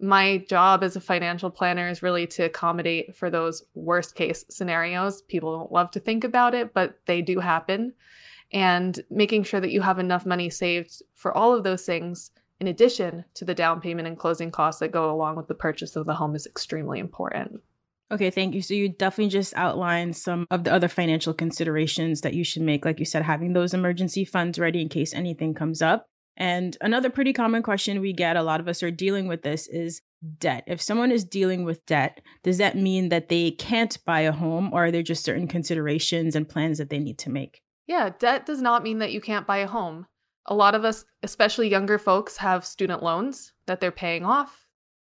My 0.00 0.38
job 0.48 0.82
as 0.82 0.96
a 0.96 1.00
financial 1.00 1.50
planner 1.50 1.88
is 1.88 2.02
really 2.02 2.26
to 2.28 2.44
accommodate 2.44 3.14
for 3.14 3.28
those 3.28 3.64
worst 3.74 4.14
case 4.14 4.44
scenarios. 4.48 5.22
People 5.22 5.58
don't 5.58 5.72
love 5.72 5.90
to 5.90 6.00
think 6.00 6.24
about 6.24 6.54
it, 6.54 6.72
but 6.72 6.98
they 7.06 7.20
do 7.20 7.40
happen. 7.40 7.92
And 8.52 8.98
making 9.10 9.44
sure 9.44 9.60
that 9.60 9.70
you 9.70 9.82
have 9.82 9.98
enough 9.98 10.26
money 10.26 10.50
saved 10.50 11.02
for 11.14 11.36
all 11.36 11.54
of 11.54 11.64
those 11.64 11.84
things, 11.84 12.30
in 12.60 12.66
addition 12.66 13.24
to 13.34 13.44
the 13.44 13.54
down 13.54 13.80
payment 13.80 14.08
and 14.08 14.18
closing 14.18 14.50
costs 14.50 14.80
that 14.80 14.90
go 14.90 15.10
along 15.10 15.36
with 15.36 15.48
the 15.48 15.54
purchase 15.54 15.94
of 15.96 16.06
the 16.06 16.14
home, 16.14 16.34
is 16.34 16.46
extremely 16.46 16.98
important. 16.98 17.60
Okay, 18.12 18.30
thank 18.30 18.54
you. 18.54 18.62
So 18.62 18.74
you 18.74 18.88
definitely 18.88 19.30
just 19.30 19.54
outlined 19.54 20.16
some 20.16 20.46
of 20.50 20.64
the 20.64 20.72
other 20.72 20.88
financial 20.88 21.32
considerations 21.32 22.22
that 22.22 22.34
you 22.34 22.42
should 22.42 22.62
make. 22.62 22.84
Like 22.84 22.98
you 22.98 23.04
said, 23.04 23.22
having 23.22 23.52
those 23.52 23.72
emergency 23.72 24.24
funds 24.24 24.58
ready 24.58 24.80
in 24.82 24.88
case 24.88 25.14
anything 25.14 25.54
comes 25.54 25.80
up. 25.80 26.09
And 26.40 26.78
another 26.80 27.10
pretty 27.10 27.34
common 27.34 27.62
question 27.62 28.00
we 28.00 28.14
get, 28.14 28.34
a 28.34 28.42
lot 28.42 28.60
of 28.60 28.66
us 28.66 28.82
are 28.82 28.90
dealing 28.90 29.28
with 29.28 29.42
this, 29.42 29.68
is 29.68 30.00
debt. 30.38 30.64
If 30.66 30.80
someone 30.80 31.12
is 31.12 31.22
dealing 31.22 31.64
with 31.64 31.84
debt, 31.84 32.22
does 32.42 32.56
that 32.56 32.78
mean 32.78 33.10
that 33.10 33.28
they 33.28 33.50
can't 33.50 34.02
buy 34.06 34.20
a 34.20 34.32
home 34.32 34.70
or 34.72 34.86
are 34.86 34.90
there 34.90 35.02
just 35.02 35.22
certain 35.22 35.46
considerations 35.46 36.34
and 36.34 36.48
plans 36.48 36.78
that 36.78 36.88
they 36.88 36.98
need 36.98 37.18
to 37.18 37.30
make? 37.30 37.60
Yeah, 37.86 38.08
debt 38.18 38.46
does 38.46 38.62
not 38.62 38.82
mean 38.82 39.00
that 39.00 39.12
you 39.12 39.20
can't 39.20 39.46
buy 39.46 39.58
a 39.58 39.66
home. 39.66 40.06
A 40.46 40.54
lot 40.54 40.74
of 40.74 40.82
us, 40.82 41.04
especially 41.22 41.68
younger 41.68 41.98
folks, 41.98 42.38
have 42.38 42.64
student 42.64 43.02
loans 43.02 43.52
that 43.66 43.80
they're 43.80 43.90
paying 43.90 44.24
off. 44.24 44.66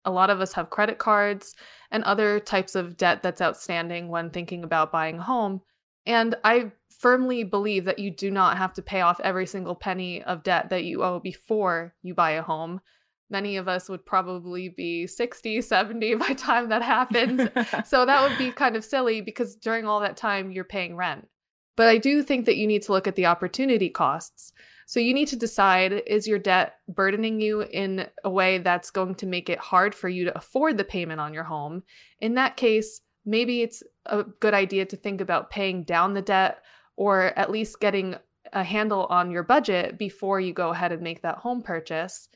A 0.04 0.10
lot 0.10 0.28
of 0.28 0.40
us 0.40 0.54
have 0.54 0.70
credit 0.70 0.98
cards 0.98 1.54
and 1.92 2.02
other 2.02 2.40
types 2.40 2.74
of 2.74 2.96
debt 2.96 3.22
that's 3.22 3.40
outstanding 3.40 4.08
when 4.08 4.30
thinking 4.30 4.64
about 4.64 4.90
buying 4.90 5.20
a 5.20 5.22
home. 5.22 5.60
And 6.04 6.34
I 6.42 6.72
firmly 7.02 7.42
believe 7.42 7.84
that 7.84 7.98
you 7.98 8.12
do 8.12 8.30
not 8.30 8.56
have 8.56 8.72
to 8.72 8.80
pay 8.80 9.00
off 9.00 9.20
every 9.20 9.44
single 9.44 9.74
penny 9.74 10.22
of 10.22 10.44
debt 10.44 10.70
that 10.70 10.84
you 10.84 11.02
owe 11.02 11.18
before 11.18 11.92
you 12.00 12.14
buy 12.14 12.30
a 12.30 12.42
home. 12.42 12.80
Many 13.28 13.56
of 13.56 13.66
us 13.66 13.88
would 13.88 14.06
probably 14.06 14.68
be 14.68 15.08
60, 15.08 15.62
70 15.62 16.14
by 16.16 16.28
the 16.28 16.34
time 16.36 16.68
that 16.68 16.82
happens. 16.82 17.48
so 17.88 18.06
that 18.06 18.22
would 18.22 18.38
be 18.38 18.52
kind 18.52 18.76
of 18.76 18.84
silly 18.84 19.20
because 19.20 19.56
during 19.56 19.84
all 19.84 19.98
that 19.98 20.16
time, 20.16 20.52
you're 20.52 20.62
paying 20.62 20.94
rent. 20.94 21.26
But 21.74 21.88
I 21.88 21.98
do 21.98 22.22
think 22.22 22.46
that 22.46 22.56
you 22.56 22.68
need 22.68 22.82
to 22.82 22.92
look 22.92 23.08
at 23.08 23.16
the 23.16 23.26
opportunity 23.26 23.88
costs. 23.88 24.52
So 24.86 25.00
you 25.00 25.12
need 25.12 25.28
to 25.28 25.36
decide 25.36 26.04
is 26.06 26.28
your 26.28 26.38
debt 26.38 26.74
burdening 26.86 27.40
you 27.40 27.62
in 27.62 28.06
a 28.22 28.30
way 28.30 28.58
that's 28.58 28.92
going 28.92 29.16
to 29.16 29.26
make 29.26 29.48
it 29.48 29.58
hard 29.58 29.94
for 29.94 30.08
you 30.08 30.26
to 30.26 30.38
afford 30.38 30.78
the 30.78 30.84
payment 30.84 31.20
on 31.20 31.34
your 31.34 31.44
home? 31.44 31.82
In 32.20 32.34
that 32.34 32.56
case, 32.56 33.00
maybe 33.24 33.62
it's 33.62 33.82
a 34.06 34.22
good 34.22 34.54
idea 34.54 34.84
to 34.84 34.96
think 34.96 35.20
about 35.20 35.50
paying 35.50 35.82
down 35.82 36.14
the 36.14 36.22
debt 36.22 36.62
or 36.96 37.36
at 37.38 37.50
least 37.50 37.80
getting 37.80 38.16
a 38.52 38.64
handle 38.64 39.06
on 39.06 39.30
your 39.30 39.42
budget 39.42 39.98
before 39.98 40.40
you 40.40 40.52
go 40.52 40.70
ahead 40.70 40.92
and 40.92 41.02
make 41.02 41.22
that 41.22 41.38
home 41.38 41.62
purchase. 41.62 42.28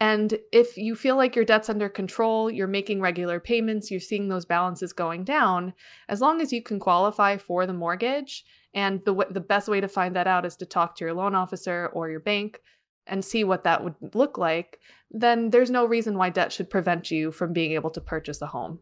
And 0.00 0.38
if 0.50 0.78
you 0.78 0.94
feel 0.94 1.16
like 1.16 1.36
your 1.36 1.44
debt's 1.44 1.68
under 1.68 1.90
control, 1.90 2.50
you're 2.50 2.66
making 2.66 3.02
regular 3.02 3.38
payments, 3.38 3.90
you're 3.90 4.00
seeing 4.00 4.28
those 4.28 4.46
balances 4.46 4.94
going 4.94 5.24
down, 5.24 5.74
as 6.08 6.22
long 6.22 6.40
as 6.40 6.52
you 6.52 6.62
can 6.62 6.80
qualify 6.80 7.36
for 7.36 7.66
the 7.66 7.74
mortgage, 7.74 8.44
and 8.72 9.04
the 9.04 9.26
the 9.30 9.40
best 9.40 9.68
way 9.68 9.80
to 9.80 9.88
find 9.88 10.16
that 10.16 10.26
out 10.26 10.46
is 10.46 10.56
to 10.56 10.66
talk 10.66 10.96
to 10.96 11.04
your 11.04 11.12
loan 11.12 11.34
officer 11.34 11.90
or 11.92 12.08
your 12.08 12.20
bank 12.20 12.60
and 13.06 13.24
see 13.24 13.44
what 13.44 13.64
that 13.64 13.84
would 13.84 13.96
look 14.14 14.38
like, 14.38 14.78
then 15.10 15.50
there's 15.50 15.70
no 15.70 15.84
reason 15.84 16.16
why 16.16 16.30
debt 16.30 16.52
should 16.52 16.70
prevent 16.70 17.10
you 17.10 17.30
from 17.30 17.52
being 17.52 17.72
able 17.72 17.90
to 17.90 18.00
purchase 18.00 18.40
a 18.40 18.46
home. 18.46 18.78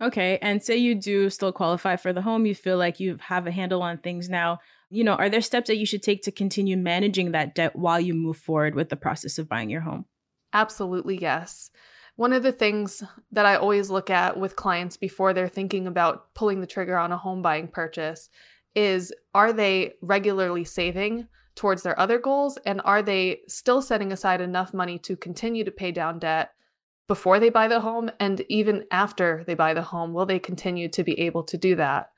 Okay, 0.00 0.38
and 0.40 0.62
say 0.62 0.76
you 0.76 0.94
do 0.94 1.28
still 1.28 1.52
qualify 1.52 1.96
for 1.96 2.12
the 2.12 2.22
home, 2.22 2.46
you 2.46 2.54
feel 2.54 2.78
like 2.78 3.00
you 3.00 3.18
have 3.20 3.46
a 3.46 3.50
handle 3.50 3.82
on 3.82 3.98
things 3.98 4.28
now. 4.28 4.60
You 4.90 5.02
know, 5.02 5.14
are 5.14 5.28
there 5.28 5.40
steps 5.40 5.66
that 5.66 5.76
you 5.76 5.86
should 5.86 6.02
take 6.02 6.22
to 6.22 6.30
continue 6.30 6.76
managing 6.76 7.32
that 7.32 7.54
debt 7.54 7.74
while 7.74 7.98
you 7.98 8.14
move 8.14 8.36
forward 8.36 8.74
with 8.74 8.90
the 8.90 8.96
process 8.96 9.38
of 9.38 9.48
buying 9.48 9.70
your 9.70 9.80
home? 9.80 10.06
Absolutely, 10.52 11.18
yes. 11.18 11.70
One 12.14 12.32
of 12.32 12.42
the 12.42 12.52
things 12.52 13.02
that 13.32 13.46
I 13.46 13.56
always 13.56 13.90
look 13.90 14.08
at 14.08 14.38
with 14.38 14.56
clients 14.56 14.96
before 14.96 15.32
they're 15.32 15.48
thinking 15.48 15.86
about 15.86 16.32
pulling 16.34 16.60
the 16.60 16.66
trigger 16.66 16.96
on 16.96 17.12
a 17.12 17.18
home 17.18 17.42
buying 17.42 17.68
purchase 17.68 18.30
is 18.74 19.12
are 19.34 19.52
they 19.52 19.94
regularly 20.00 20.64
saving 20.64 21.28
towards 21.54 21.82
their 21.82 21.98
other 21.98 22.18
goals? 22.18 22.56
And 22.64 22.80
are 22.84 23.02
they 23.02 23.40
still 23.46 23.82
setting 23.82 24.12
aside 24.12 24.40
enough 24.40 24.72
money 24.72 24.98
to 25.00 25.16
continue 25.16 25.64
to 25.64 25.70
pay 25.70 25.92
down 25.92 26.18
debt 26.18 26.52
before 27.08 27.40
they 27.40 27.48
buy 27.48 27.66
the 27.66 27.80
home? 27.80 28.10
And 28.20 28.44
even 28.48 28.84
after 28.90 29.42
they 29.46 29.54
buy 29.54 29.74
the 29.74 29.82
home, 29.82 30.12
will 30.12 30.26
they 30.26 30.38
continue 30.38 30.88
to 30.90 31.02
be 31.02 31.18
able 31.18 31.42
to 31.44 31.58
do 31.58 31.74
that? 31.76 32.10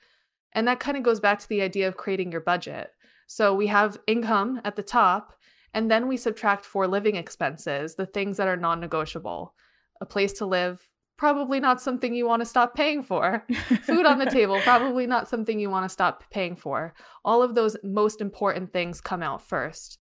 And 0.52 0.68
that 0.68 0.80
kind 0.80 0.97
of 0.97 1.02
goes 1.02 1.20
back 1.20 1.38
to 1.38 1.49
the 1.49 1.62
idea 1.62 1.88
of 1.88 1.97
creating 1.97 2.32
your 2.32 2.40
budget. 2.40 2.90
So 3.26 3.54
we 3.54 3.68
have 3.68 3.99
income 4.06 4.61
at 4.64 4.76
the 4.76 4.82
top, 4.82 5.32
and 5.73 5.90
then 5.90 6.09
we 6.09 6.16
subtract 6.16 6.64
for 6.64 6.88
living 6.88 7.14
expenses, 7.14 7.94
the 7.94 8.06
things 8.06 8.37
that 8.37 8.49
are 8.49 8.56
non 8.56 8.80
negotiable. 8.80 9.54
A 10.00 10.06
place 10.06 10.32
to 10.35 10.47
live, 10.47 10.80
probably 11.16 11.61
not 11.61 11.82
something 11.82 12.14
you 12.14 12.26
want 12.26 12.40
to 12.40 12.47
stop 12.47 12.75
paying 12.75 13.02
for. 13.02 13.44
Food 13.82 14.06
on 14.06 14.18
the 14.18 14.26
table, 14.26 14.59
probably 14.62 15.06
not 15.06 15.28
something 15.28 15.61
you 15.61 15.68
want 15.70 15.85
to 15.85 15.88
stop 15.90 16.25
paying 16.30 16.56
for. 16.56 16.94
All 17.25 17.42
of 17.42 17.54
those 17.54 17.76
most 17.85 18.23
important 18.23 18.73
things 18.73 19.02
come 19.02 19.23
out 19.23 19.47
first. 19.47 19.99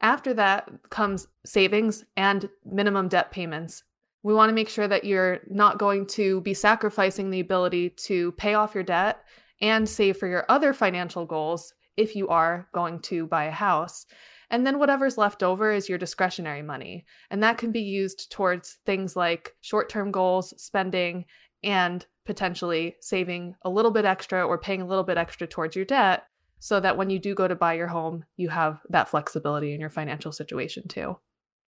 After 0.00 0.32
that 0.34 0.70
comes 0.88 1.26
savings 1.44 2.04
and 2.16 2.48
minimum 2.64 3.08
debt 3.08 3.32
payments. 3.32 3.82
We 4.22 4.34
want 4.34 4.50
to 4.50 4.54
make 4.54 4.68
sure 4.68 4.86
that 4.86 5.04
you're 5.04 5.40
not 5.48 5.78
going 5.78 6.06
to 6.08 6.40
be 6.42 6.54
sacrificing 6.54 7.30
the 7.30 7.40
ability 7.40 7.90
to 7.90 8.32
pay 8.32 8.54
off 8.54 8.74
your 8.74 8.84
debt 8.84 9.18
and 9.60 9.88
save 9.88 10.16
for 10.16 10.28
your 10.28 10.44
other 10.48 10.72
financial 10.72 11.26
goals 11.26 11.74
if 11.96 12.14
you 12.16 12.28
are 12.28 12.68
going 12.72 13.00
to 13.00 13.26
buy 13.26 13.44
a 13.44 13.50
house. 13.50 14.06
And 14.50 14.66
then 14.66 14.78
whatever's 14.78 15.18
left 15.18 15.42
over 15.42 15.72
is 15.72 15.88
your 15.88 15.98
discretionary 15.98 16.62
money. 16.62 17.06
And 17.30 17.42
that 17.42 17.58
can 17.58 17.72
be 17.72 17.80
used 17.80 18.30
towards 18.30 18.78
things 18.84 19.16
like 19.16 19.54
short 19.60 19.88
term 19.88 20.10
goals, 20.10 20.52
spending, 20.62 21.24
and 21.64 22.04
potentially 22.24 22.96
saving 23.00 23.54
a 23.62 23.70
little 23.70 23.90
bit 23.90 24.04
extra 24.04 24.46
or 24.46 24.58
paying 24.58 24.82
a 24.82 24.86
little 24.86 25.04
bit 25.04 25.16
extra 25.16 25.46
towards 25.46 25.74
your 25.74 25.84
debt 25.84 26.24
so 26.58 26.78
that 26.78 26.96
when 26.96 27.10
you 27.10 27.18
do 27.18 27.34
go 27.34 27.48
to 27.48 27.56
buy 27.56 27.72
your 27.72 27.88
home, 27.88 28.24
you 28.36 28.48
have 28.48 28.80
that 28.90 29.08
flexibility 29.08 29.74
in 29.74 29.80
your 29.80 29.90
financial 29.90 30.30
situation 30.30 30.86
too. 30.86 31.16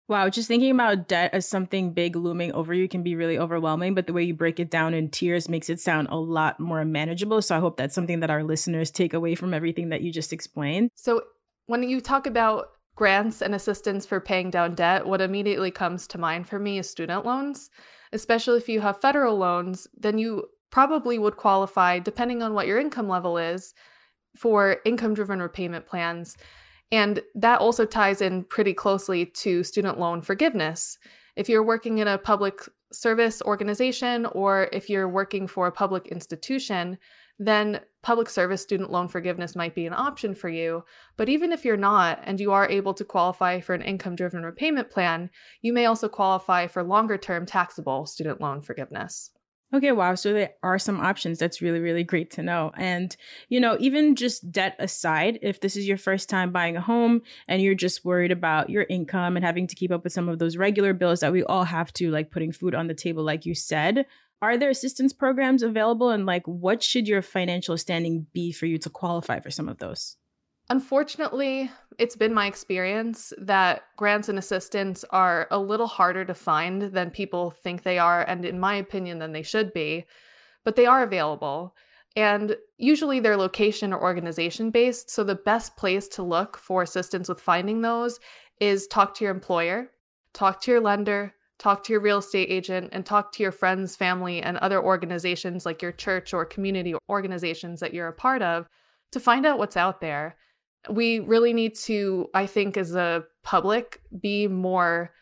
Wow, 0.07 0.29
just 0.29 0.49
thinking 0.49 0.71
about 0.71 1.09
debt 1.09 1.33
as 1.33 1.49
something 1.49 1.95
big 1.95 2.15
looming 2.15 2.53
over 2.53 2.75
you 2.75 2.89
can 2.89 3.03
be 3.03 3.17
really 3.17 3.39
overwhelming, 3.39 3.95
but 3.95 4.07
the 4.07 4.13
way 4.13 4.23
you 4.23 4.35
break 4.35 4.61
it 4.61 4.71
down 4.71 4.93
in 4.93 5.09
tiers 5.09 5.49
makes 5.49 5.71
it 5.71 5.81
sound 5.81 6.09
a 6.11 6.19
lot 6.19 6.61
more 6.61 6.85
manageable. 6.85 7.41
So 7.41 7.57
I 7.57 7.61
hope 7.61 7.79
that's 7.79 7.95
something 7.95 8.21
that 8.21 8.31
our 8.31 8.45
listeners 8.45 8.91
take 8.91 9.15
away 9.15 9.35
from 9.35 9.55
everything 9.55 9.89
that 9.89 10.03
you 10.03 10.13
just 10.13 10.33
explained. 10.33 10.91
So 10.95 11.23
when 11.67 11.83
you 11.83 12.03
talk 12.03 12.27
about 12.27 12.67
grants 12.95 13.41
and 13.41 13.55
assistance 13.55 14.05
for 14.05 14.21
paying 14.21 14.51
down 14.51 14.75
debt, 14.75 15.07
what 15.07 15.23
immediately 15.23 15.71
comes 15.71 16.07
to 16.09 16.19
mind 16.19 16.49
for 16.49 16.59
me 16.59 16.79
is 16.79 16.89
student 16.89 17.25
loans. 17.25 17.71
Especially 18.13 18.59
if 18.59 18.69
you 18.69 18.83
have 18.83 19.01
federal 19.01 19.39
loans, 19.39 19.89
then 19.97 20.19
you 20.19 20.45
probably 20.71 21.19
would 21.19 21.37
qualify, 21.37 21.99
depending 21.99 22.43
on 22.43 22.53
what 22.53 22.67
your 22.67 22.79
income 22.79 23.09
level 23.09 23.39
is, 23.39 23.75
for 24.37 24.79
income 24.85 25.15
driven 25.15 25.41
repayment 25.41 25.87
plans. 25.87 26.37
And 26.93 27.21
that 27.35 27.61
also 27.61 27.85
ties 27.85 28.21
in 28.21 28.45
pretty 28.45 28.75
closely 28.75 29.27
to 29.27 29.65
student 29.65 29.99
loan 29.99 30.21
forgiveness. 30.21 30.99
If 31.37 31.49
you're 31.49 31.65
working 31.65 31.99
in 31.99 32.09
a 32.09 32.19
public 32.19 32.61
service 32.93 33.43
organization 33.43 34.27
or 34.27 34.69
if 34.73 34.89
you're 34.89 35.09
working 35.09 35.47
for 35.47 35.67
a 35.67 35.73
public 35.73 36.09
institution, 36.09 36.99
then 37.39 37.81
public 38.03 38.29
service 38.29 38.63
student 38.63 38.93
loan 38.93 39.09
forgiveness 39.09 39.57
might 39.57 39.75
be 39.75 39.87
an 39.87 39.93
option 39.93 40.35
for 40.35 40.49
you. 40.49 40.85
But 41.17 41.29
even 41.29 41.51
if 41.51 41.65
you're 41.65 41.77
not 41.77 42.21
and 42.23 42.39
you 42.39 42.53
are 42.53 42.69
able 42.69 42.95
to 42.95 43.05
qualify 43.05 43.61
for 43.61 43.75
an 43.75 43.83
income 43.83 44.15
driven 44.15 44.45
repayment 44.45 44.91
plan, 44.91 45.31
you 45.63 45.73
may 45.73 45.87
also 45.87 46.09
qualify 46.09 46.67
for 46.69 46.83
longer 46.85 47.19
term 47.19 47.47
taxable 47.47 48.07
student 48.07 48.41
loan 48.41 48.61
forgiveness. 48.61 49.33
Okay, 49.75 49.91
wow. 49.91 50.15
So 50.15 50.33
there 50.33 50.53
are 50.63 50.79
some 50.79 51.01
options. 51.01 51.41
That's 51.41 51.61
really, 51.61 51.81
really 51.81 52.05
great 52.05 52.31
to 52.33 52.45
know. 52.45 52.71
And, 52.77 53.17
you 53.49 53.59
know, 53.59 53.77
even 53.81 54.15
just 54.15 54.53
debt 54.53 54.77
aside, 54.79 55.41
if 55.43 55.61
this 55.61 55.75
is 55.77 55.89
your 55.89 55.97
first 55.97 56.29
time 56.29 56.53
buying 56.53 56.77
a 56.77 56.81
home 56.81 57.23
and 57.49 57.61
you're 57.61 57.75
just 57.75 58.05
worried 58.05 58.31
about 58.31 58.71
your 58.71 58.87
income 58.89 59.37
and 59.37 59.45
having 59.45 59.67
to 59.67 59.75
keep 59.75 59.91
up 59.91 60.05
with 60.05 60.13
some 60.13 60.29
of 60.29 60.39
those 60.39 60.57
regular 60.57 60.93
bills 60.93 61.21
that 61.21 61.33
we 61.33 61.43
all 61.43 61.65
have 61.65 61.93
to, 61.95 62.13
like 62.13 62.31
putting 62.31 62.53
food 62.53 62.73
on 62.73 62.87
the 62.87 62.95
table, 62.95 63.25
like 63.25 63.45
you 63.45 63.55
said, 63.55 64.07
are 64.41 64.57
there 64.57 64.71
assistance 64.71 65.13
programs 65.13 65.63
available 65.63 66.11
and 66.11 66.25
like 66.25 66.47
what 66.47 66.81
should 66.81 67.09
your 67.09 67.23
financial 67.23 67.77
standing 67.77 68.27
be 68.33 68.53
for 68.53 68.67
you 68.67 68.79
to 68.79 68.91
qualify 68.91 69.41
for 69.41 69.51
some 69.51 69.69
of 69.69 69.79
those 69.79 70.17
unfortunately 70.71 71.71
it's 71.99 72.17
been 72.17 72.35
my 72.35 72.47
experience 72.47 73.33
that 73.39 73.83
grants 73.97 74.29
and 74.29 74.39
assistance 74.39 75.05
are 75.11 75.47
a 75.51 75.59
little 75.59 75.87
harder 75.87 76.25
to 76.25 76.35
find 76.35 76.83
than 76.83 77.11
people 77.11 77.51
think 77.51 77.83
they 77.83 77.99
are 77.99 78.23
and 78.23 78.45
in 78.45 78.59
my 78.59 78.75
opinion 78.75 79.19
than 79.19 79.33
they 79.33 79.43
should 79.43 79.73
be 79.73 80.05
but 80.65 80.77
they 80.77 80.87
are 80.87 81.03
available 81.03 81.75
and 82.17 82.57
usually 82.79 83.21
they're 83.21 83.37
location 83.37 83.93
or 83.93 84.01
organization 84.01 84.71
based 84.71 85.11
so 85.11 85.23
the 85.23 85.35
best 85.35 85.77
place 85.77 86.09
to 86.09 86.23
look 86.23 86.57
for 86.57 86.83
assistance 86.83 87.29
with 87.29 87.41
finding 87.41 87.83
those 87.83 88.19
is 88.61 88.87
talk 88.87 89.15
to 89.15 89.25
your 89.25 89.35
employer 89.35 89.91
talk 90.33 90.61
to 90.61 90.71
your 90.71 90.81
lender 90.81 91.35
talk 91.59 91.85
to 91.85 91.93
your 91.93 92.01
real 92.01 92.19
estate 92.19 92.49
agent 92.51 92.91
and 92.93 93.07
talk 93.07 93.33
to 93.33 93.43
your 93.43 93.53
friends, 93.53 93.97
family, 93.97 94.43
and 94.43 94.59
other 94.59 94.83
organizations 94.83 95.65
like 95.65 95.83
your 95.83 95.93
church 95.93 96.35
or 96.35 96.45
community 96.45 96.95
organizations 97.09 97.81
that 97.81 97.95
you're 97.95 98.09
a 98.09 98.13
part 98.13 98.43
of 98.43 98.69
to 99.13 99.21
find 99.21 99.47
out 99.47 99.59
what's 99.59 99.77
out 99.77 100.01
there. 100.01 100.37
We 100.89 101.21
really 101.21 101.53
need 101.53 101.75
to, 101.77 102.29
I 102.35 102.47
think, 102.47 102.77
as 102.77 102.95
a 102.95 103.25
public, 103.43 104.03
be 104.21 104.49
more 104.49 105.13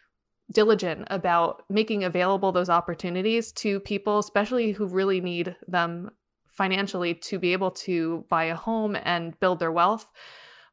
diligent 0.51 1.07
about 1.11 1.65
making 1.71 2.05
available 2.05 2.53
those 2.53 2.69
opportunities 2.69 3.53
to 3.53 3.81
people, 3.81 4.19
especially 4.19 4.73
who 4.73 4.87
really 4.87 5.21
need 5.21 5.57
them 5.67 6.11
financially 6.49 7.15
to 7.15 7.39
be 7.39 7.53
able 7.53 7.71
to 7.71 8.25
buy 8.29 8.45
a 8.45 8.55
home 8.55 8.97
and 9.05 9.39
build 9.41 9.59
their 9.59 9.73
wealth. 9.73 10.11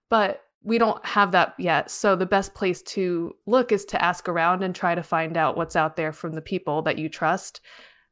But 0.10 0.42
we 0.62 0.78
don't 0.78 1.04
have 1.06 1.32
that 1.32 1.56
yet. 1.58 1.90
So 1.90 2.16
the 2.16 2.26
best 2.26 2.54
place 2.54 2.82
to 2.82 3.36
look 3.46 3.72
is 3.72 3.86
to 3.86 4.04
ask 4.04 4.28
around 4.28 4.64
and 4.64 4.76
try 4.76 4.94
to 4.94 5.04
find 5.04 5.38
out 5.38 5.56
what's 5.56 5.76
out 5.76 5.96
there 5.96 6.12
from 6.12 6.34
the 6.34 6.42
people 6.42 6.82
that 6.82 6.98
you 6.98 7.08
trust. 7.08 7.62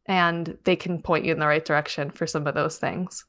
And 0.05 0.57
they 0.63 0.77
can 0.77 1.01
point 1.01 1.25
you 1.25 1.33
in 1.33 1.39
the 1.39 1.47
right 1.47 1.65
direction 1.65 2.11
for 2.11 2.25
some 2.25 2.47
of 2.47 2.55
those 2.55 2.77
things. 2.77 3.25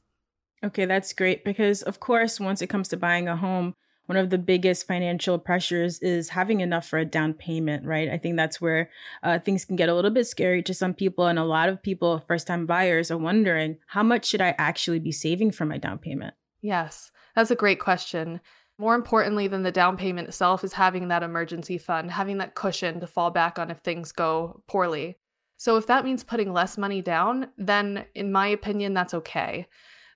Okay, 0.63 0.85
that's 0.85 1.13
great 1.13 1.45
because, 1.45 1.81
of 1.81 1.99
course, 1.99 2.39
once 2.39 2.61
it 2.61 2.67
comes 2.67 2.89
to 2.89 2.97
buying 2.97 3.27
a 3.27 3.37
home, 3.37 3.73
one 4.07 4.17
of 4.17 4.31
the 4.31 4.39
biggest 4.39 4.87
financial 4.87 5.37
pressures 5.37 5.99
is 5.99 6.29
having 6.29 6.61
enough 6.61 6.87
for 6.87 6.97
a 6.97 7.05
down 7.05 7.33
payment, 7.33 7.85
right? 7.85 8.09
I 8.09 8.17
think 8.17 8.37
that's 8.37 8.59
where 8.59 8.89
uh, 9.21 9.37
things 9.37 9.65
can 9.65 9.75
get 9.75 9.87
a 9.87 9.93
little 9.93 10.09
bit 10.09 10.25
scary 10.25 10.63
to 10.63 10.73
some 10.73 10.95
people. 10.95 11.27
And 11.27 11.37
a 11.37 11.43
lot 11.43 11.69
of 11.69 11.83
people, 11.83 12.23
first 12.27 12.47
time 12.47 12.65
buyers, 12.65 13.11
are 13.11 13.19
wondering 13.19 13.77
how 13.85 14.01
much 14.01 14.25
should 14.25 14.41
I 14.41 14.55
actually 14.57 14.97
be 14.97 15.11
saving 15.11 15.51
for 15.51 15.65
my 15.65 15.77
down 15.77 15.99
payment? 15.99 16.33
Yes, 16.59 17.11
that's 17.35 17.51
a 17.51 17.55
great 17.55 17.79
question. 17.79 18.41
More 18.79 18.95
importantly 18.95 19.47
than 19.47 19.61
the 19.61 19.71
down 19.71 19.95
payment 19.95 20.27
itself 20.27 20.63
is 20.63 20.73
having 20.73 21.09
that 21.09 21.21
emergency 21.21 21.77
fund, 21.77 22.09
having 22.11 22.39
that 22.39 22.55
cushion 22.55 22.99
to 23.01 23.07
fall 23.07 23.29
back 23.29 23.59
on 23.59 23.69
if 23.69 23.77
things 23.77 24.11
go 24.11 24.63
poorly. 24.67 25.17
So 25.57 25.77
if 25.77 25.85
that 25.85 26.03
means 26.03 26.23
putting 26.23 26.51
less 26.51 26.77
money 26.77 27.01
down, 27.01 27.49
then 27.57 28.05
in 28.15 28.31
my 28.31 28.47
opinion, 28.47 28.93
that's 28.95 29.13
okay. 29.13 29.67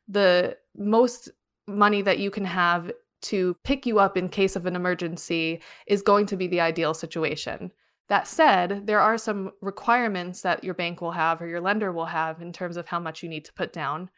The 0.07 0.57
most 0.75 1.29
money 1.67 2.01
that 2.01 2.19
you 2.19 2.29
can 2.31 2.45
have 2.45 2.91
to 3.23 3.55
pick 3.63 3.85
you 3.85 3.99
up 3.99 4.17
in 4.17 4.27
case 4.27 4.55
of 4.55 4.65
an 4.65 4.75
emergency 4.75 5.61
is 5.87 6.01
going 6.01 6.25
to 6.27 6.37
be 6.37 6.47
the 6.47 6.61
ideal 6.61 6.93
situation. 6.93 7.71
That 8.09 8.27
said, 8.27 8.85
there 8.85 8.99
are 8.99 9.17
some 9.17 9.51
requirements 9.61 10.41
that 10.41 10.63
your 10.63 10.73
bank 10.73 11.01
will 11.01 11.11
have 11.11 11.41
or 11.41 11.47
your 11.47 11.61
lender 11.61 11.91
will 11.91 12.05
have 12.05 12.41
in 12.41 12.51
terms 12.51 12.75
of 12.75 12.87
how 12.87 12.99
much 12.99 13.23
you 13.23 13.29
need 13.29 13.45
to 13.45 13.53
put 13.53 13.71
down. 13.71 14.09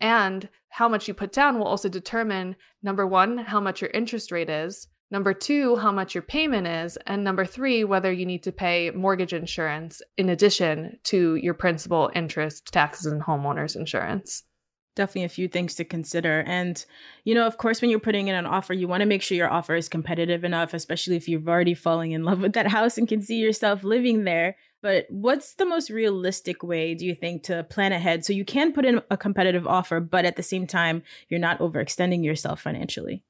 And 0.00 0.48
how 0.70 0.88
much 0.88 1.06
you 1.06 1.14
put 1.14 1.30
down 1.30 1.58
will 1.58 1.66
also 1.66 1.88
determine 1.88 2.56
number 2.82 3.06
one, 3.06 3.38
how 3.38 3.60
much 3.60 3.82
your 3.82 3.90
interest 3.90 4.32
rate 4.32 4.50
is, 4.50 4.88
number 5.10 5.34
two, 5.34 5.76
how 5.76 5.92
much 5.92 6.14
your 6.14 6.22
payment 6.22 6.66
is, 6.66 6.96
and 7.06 7.22
number 7.22 7.44
three, 7.44 7.84
whether 7.84 8.10
you 8.10 8.24
need 8.24 8.42
to 8.44 8.50
pay 8.50 8.90
mortgage 8.90 9.34
insurance 9.34 10.00
in 10.16 10.30
addition 10.30 10.98
to 11.04 11.36
your 11.36 11.54
principal, 11.54 12.10
interest, 12.14 12.72
taxes, 12.72 13.12
and 13.12 13.22
homeowners 13.22 13.76
insurance. 13.76 14.42
Definitely 14.94 15.24
a 15.24 15.28
few 15.28 15.48
things 15.48 15.74
to 15.76 15.84
consider. 15.84 16.42
And, 16.46 16.84
you 17.24 17.34
know, 17.34 17.46
of 17.46 17.56
course, 17.58 17.80
when 17.80 17.90
you're 17.90 18.00
putting 18.00 18.28
in 18.28 18.34
an 18.34 18.46
offer, 18.46 18.74
you 18.74 18.88
want 18.88 19.00
to 19.00 19.06
make 19.06 19.22
sure 19.22 19.36
your 19.36 19.50
offer 19.50 19.74
is 19.74 19.88
competitive 19.88 20.44
enough, 20.44 20.74
especially 20.74 21.16
if 21.16 21.28
you've 21.28 21.48
already 21.48 21.74
falling 21.74 22.12
in 22.12 22.24
love 22.24 22.40
with 22.40 22.52
that 22.52 22.68
house 22.68 22.98
and 22.98 23.08
can 23.08 23.22
see 23.22 23.38
yourself 23.38 23.84
living 23.84 24.24
there. 24.24 24.56
But 24.82 25.06
what's 25.10 25.54
the 25.54 25.64
most 25.64 25.90
realistic 25.90 26.62
way, 26.62 26.94
do 26.94 27.06
you 27.06 27.14
think, 27.14 27.44
to 27.44 27.62
plan 27.64 27.92
ahead 27.92 28.24
so 28.24 28.32
you 28.32 28.44
can 28.44 28.72
put 28.72 28.84
in 28.84 29.00
a 29.10 29.16
competitive 29.16 29.66
offer, 29.66 30.00
but 30.00 30.24
at 30.24 30.36
the 30.36 30.42
same 30.42 30.66
time, 30.66 31.02
you're 31.28 31.40
not 31.40 31.60
overextending 31.60 32.24
yourself 32.24 32.60
financially? 32.60 33.22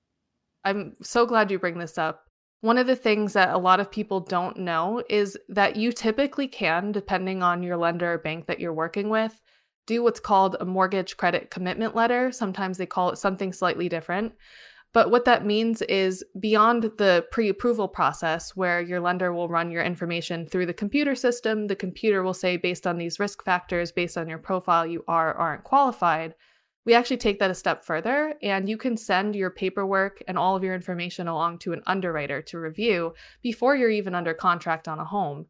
I'm 0.64 0.94
so 1.02 1.26
glad 1.26 1.50
you 1.50 1.58
bring 1.58 1.78
this 1.78 1.98
up. 1.98 2.24
One 2.62 2.78
of 2.78 2.86
the 2.86 2.96
things 2.96 3.32
that 3.32 3.52
a 3.52 3.58
lot 3.58 3.80
of 3.80 3.90
people 3.90 4.20
don't 4.20 4.56
know 4.58 5.02
is 5.10 5.36
that 5.48 5.76
you 5.76 5.92
typically 5.92 6.46
can, 6.46 6.92
depending 6.92 7.42
on 7.42 7.62
your 7.62 7.76
lender 7.76 8.12
or 8.12 8.18
bank 8.18 8.46
that 8.46 8.60
you're 8.60 8.72
working 8.72 9.08
with, 9.08 9.40
do 9.86 10.02
what's 10.02 10.20
called 10.20 10.56
a 10.60 10.64
mortgage 10.64 11.16
credit 11.16 11.50
commitment 11.50 11.94
letter. 11.94 12.30
Sometimes 12.32 12.78
they 12.78 12.86
call 12.86 13.10
it 13.10 13.18
something 13.18 13.52
slightly 13.52 13.88
different. 13.88 14.34
But 14.92 15.10
what 15.10 15.24
that 15.24 15.46
means 15.46 15.80
is 15.82 16.22
beyond 16.38 16.82
the 16.98 17.26
pre 17.30 17.48
approval 17.48 17.88
process, 17.88 18.54
where 18.54 18.80
your 18.80 19.00
lender 19.00 19.32
will 19.32 19.48
run 19.48 19.70
your 19.70 19.82
information 19.82 20.46
through 20.46 20.66
the 20.66 20.74
computer 20.74 21.14
system, 21.14 21.66
the 21.66 21.76
computer 21.76 22.22
will 22.22 22.34
say, 22.34 22.58
based 22.58 22.86
on 22.86 22.98
these 22.98 23.18
risk 23.18 23.42
factors, 23.42 23.90
based 23.90 24.18
on 24.18 24.28
your 24.28 24.38
profile, 24.38 24.86
you 24.86 25.02
are 25.08 25.30
or 25.30 25.34
aren't 25.36 25.64
qualified. 25.64 26.34
We 26.84 26.94
actually 26.94 27.18
take 27.18 27.38
that 27.38 27.50
a 27.50 27.54
step 27.54 27.84
further, 27.84 28.34
and 28.42 28.68
you 28.68 28.76
can 28.76 28.96
send 28.96 29.36
your 29.36 29.50
paperwork 29.50 30.22
and 30.26 30.36
all 30.36 30.56
of 30.56 30.64
your 30.64 30.74
information 30.74 31.28
along 31.28 31.58
to 31.60 31.72
an 31.72 31.82
underwriter 31.86 32.42
to 32.42 32.58
review 32.58 33.14
before 33.40 33.76
you're 33.76 33.88
even 33.88 34.14
under 34.14 34.34
contract 34.34 34.88
on 34.88 34.98
a 34.98 35.04
home. 35.04 35.46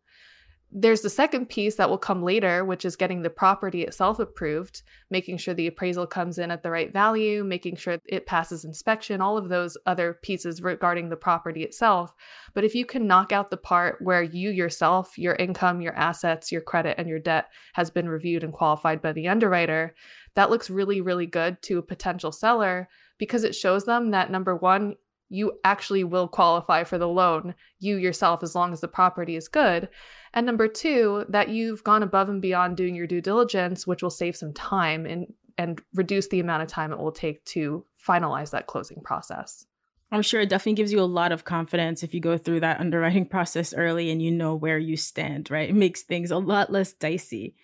There's 0.74 1.02
the 1.02 1.10
second 1.10 1.50
piece 1.50 1.76
that 1.76 1.90
will 1.90 1.98
come 1.98 2.22
later, 2.22 2.64
which 2.64 2.86
is 2.86 2.96
getting 2.96 3.20
the 3.20 3.28
property 3.28 3.82
itself 3.82 4.18
approved, 4.18 4.80
making 5.10 5.36
sure 5.36 5.52
the 5.52 5.66
appraisal 5.66 6.06
comes 6.06 6.38
in 6.38 6.50
at 6.50 6.62
the 6.62 6.70
right 6.70 6.90
value, 6.90 7.44
making 7.44 7.76
sure 7.76 7.98
it 8.06 8.24
passes 8.24 8.64
inspection, 8.64 9.20
all 9.20 9.36
of 9.36 9.50
those 9.50 9.76
other 9.84 10.18
pieces 10.22 10.62
regarding 10.62 11.10
the 11.10 11.16
property 11.16 11.62
itself. 11.62 12.14
But 12.54 12.64
if 12.64 12.74
you 12.74 12.86
can 12.86 13.06
knock 13.06 13.32
out 13.32 13.50
the 13.50 13.58
part 13.58 13.98
where 14.00 14.22
you 14.22 14.48
yourself, 14.48 15.18
your 15.18 15.34
income, 15.34 15.82
your 15.82 15.94
assets, 15.94 16.50
your 16.50 16.62
credit, 16.62 16.94
and 16.96 17.06
your 17.06 17.18
debt 17.18 17.50
has 17.74 17.90
been 17.90 18.08
reviewed 18.08 18.42
and 18.42 18.52
qualified 18.52 19.02
by 19.02 19.12
the 19.12 19.28
underwriter, 19.28 19.94
that 20.36 20.48
looks 20.48 20.70
really, 20.70 21.02
really 21.02 21.26
good 21.26 21.60
to 21.64 21.76
a 21.76 21.82
potential 21.82 22.32
seller 22.32 22.88
because 23.18 23.44
it 23.44 23.54
shows 23.54 23.84
them 23.84 24.12
that 24.12 24.30
number 24.30 24.56
one, 24.56 24.94
you 25.28 25.52
actually 25.64 26.04
will 26.04 26.28
qualify 26.28 26.84
for 26.84 26.98
the 26.98 27.08
loan, 27.08 27.54
you 27.78 27.96
yourself, 27.96 28.42
as 28.42 28.54
long 28.54 28.72
as 28.72 28.82
the 28.82 28.88
property 28.88 29.34
is 29.34 29.48
good. 29.48 29.88
And 30.34 30.46
number 30.46 30.66
two, 30.68 31.26
that 31.28 31.50
you've 31.50 31.84
gone 31.84 32.02
above 32.02 32.28
and 32.28 32.40
beyond 32.40 32.76
doing 32.76 32.94
your 32.94 33.06
due 33.06 33.20
diligence, 33.20 33.86
which 33.86 34.02
will 34.02 34.10
save 34.10 34.36
some 34.36 34.52
time 34.52 35.04
and, 35.04 35.32
and 35.58 35.80
reduce 35.94 36.28
the 36.28 36.40
amount 36.40 36.62
of 36.62 36.68
time 36.68 36.92
it 36.92 36.98
will 36.98 37.12
take 37.12 37.44
to 37.46 37.84
finalize 38.06 38.50
that 38.50 38.66
closing 38.66 39.02
process. 39.02 39.66
I'm 40.10 40.22
sure 40.22 40.40
it 40.42 40.50
definitely 40.50 40.74
gives 40.74 40.92
you 40.92 41.00
a 41.00 41.04
lot 41.04 41.32
of 41.32 41.44
confidence 41.44 42.02
if 42.02 42.12
you 42.12 42.20
go 42.20 42.36
through 42.36 42.60
that 42.60 42.80
underwriting 42.80 43.26
process 43.30 43.72
early 43.74 44.10
and 44.10 44.22
you 44.22 44.30
know 44.30 44.54
where 44.54 44.78
you 44.78 44.96
stand, 44.96 45.50
right? 45.50 45.70
It 45.70 45.74
makes 45.74 46.02
things 46.02 46.30
a 46.30 46.38
lot 46.38 46.70
less 46.70 46.92
dicey. 46.92 47.54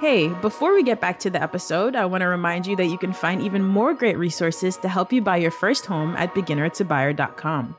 Hey, 0.00 0.28
before 0.40 0.74
we 0.74 0.82
get 0.82 1.00
back 1.00 1.20
to 1.20 1.30
the 1.30 1.40
episode, 1.40 1.94
I 1.94 2.06
want 2.06 2.22
to 2.22 2.26
remind 2.26 2.66
you 2.66 2.74
that 2.74 2.86
you 2.86 2.98
can 2.98 3.12
find 3.12 3.40
even 3.40 3.62
more 3.62 3.94
great 3.94 4.18
resources 4.18 4.76
to 4.78 4.88
help 4.88 5.12
you 5.12 5.22
buy 5.22 5.36
your 5.36 5.52
first 5.52 5.86
home 5.86 6.16
at 6.16 6.34
beginnertobuyer.com. 6.34 7.76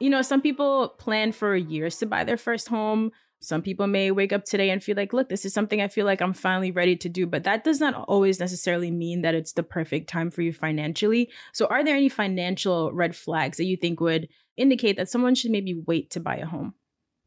You 0.00 0.10
know, 0.10 0.22
some 0.22 0.40
people 0.40 0.88
plan 0.88 1.32
for 1.32 1.54
years 1.54 1.98
to 1.98 2.06
buy 2.06 2.24
their 2.24 2.38
first 2.38 2.68
home. 2.68 3.12
Some 3.42 3.62
people 3.62 3.86
may 3.86 4.10
wake 4.10 4.32
up 4.32 4.44
today 4.44 4.70
and 4.70 4.82
feel 4.82 4.96
like, 4.96 5.12
look, 5.12 5.28
this 5.28 5.44
is 5.44 5.54
something 5.54 5.80
I 5.80 5.88
feel 5.88 6.04
like 6.04 6.20
I'm 6.20 6.34
finally 6.34 6.70
ready 6.70 6.96
to 6.96 7.08
do. 7.08 7.26
But 7.26 7.44
that 7.44 7.64
does 7.64 7.80
not 7.80 7.94
always 8.06 8.40
necessarily 8.40 8.90
mean 8.90 9.22
that 9.22 9.34
it's 9.34 9.52
the 9.52 9.62
perfect 9.62 10.08
time 10.08 10.30
for 10.30 10.42
you 10.42 10.52
financially. 10.52 11.30
So, 11.52 11.66
are 11.66 11.84
there 11.84 11.96
any 11.96 12.08
financial 12.08 12.92
red 12.92 13.14
flags 13.16 13.56
that 13.56 13.64
you 13.64 13.76
think 13.76 14.00
would 14.00 14.28
indicate 14.56 14.96
that 14.96 15.08
someone 15.08 15.34
should 15.34 15.50
maybe 15.50 15.74
wait 15.74 16.10
to 16.10 16.20
buy 16.20 16.36
a 16.36 16.46
home? 16.46 16.74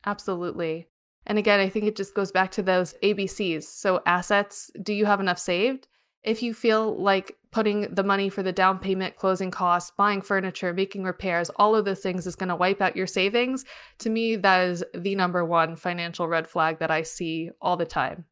Absolutely. 0.06 0.88
And 1.26 1.38
again, 1.38 1.60
I 1.60 1.70
think 1.70 1.86
it 1.86 1.96
just 1.96 2.14
goes 2.14 2.32
back 2.32 2.52
to 2.52 2.62
those 2.62 2.94
ABCs. 3.02 3.64
So, 3.64 4.02
assets, 4.06 4.70
do 4.82 4.94
you 4.94 5.06
have 5.06 5.20
enough 5.20 5.40
saved? 5.40 5.88
If 6.24 6.44
you 6.44 6.54
feel 6.54 7.02
like 7.02 7.38
putting 7.54 7.82
the 7.94 8.04
money 8.04 8.30
for 8.30 8.44
the 8.44 8.52
down 8.52 8.80
payment, 8.80 9.16
closing 9.16 9.52
costs, 9.52 9.92
buying 9.96 10.22
furniture, 10.22 10.74
making 10.74 11.04
repairs, 11.04 11.50
all 11.56 11.76
of 11.76 11.86
those 11.86 12.00
things 12.00 12.28
is 12.28 12.36
going 12.36 12.50
to 12.50 12.56
wipe 12.56 12.82
out 12.82 12.98
your 12.98 13.08
savings, 13.08 13.64
to 14.00 14.10
me, 14.10 14.36
that 14.36 14.68
is 14.68 14.84
the 14.94 15.16
number 15.16 15.46
one 15.46 15.76
financial 15.76 16.28
red 16.28 16.48
flag 16.48 16.80
that 16.80 16.92
I 16.92 17.04
see 17.04 17.52
all 17.62 17.78
the 17.78 17.86
time. 17.86 18.26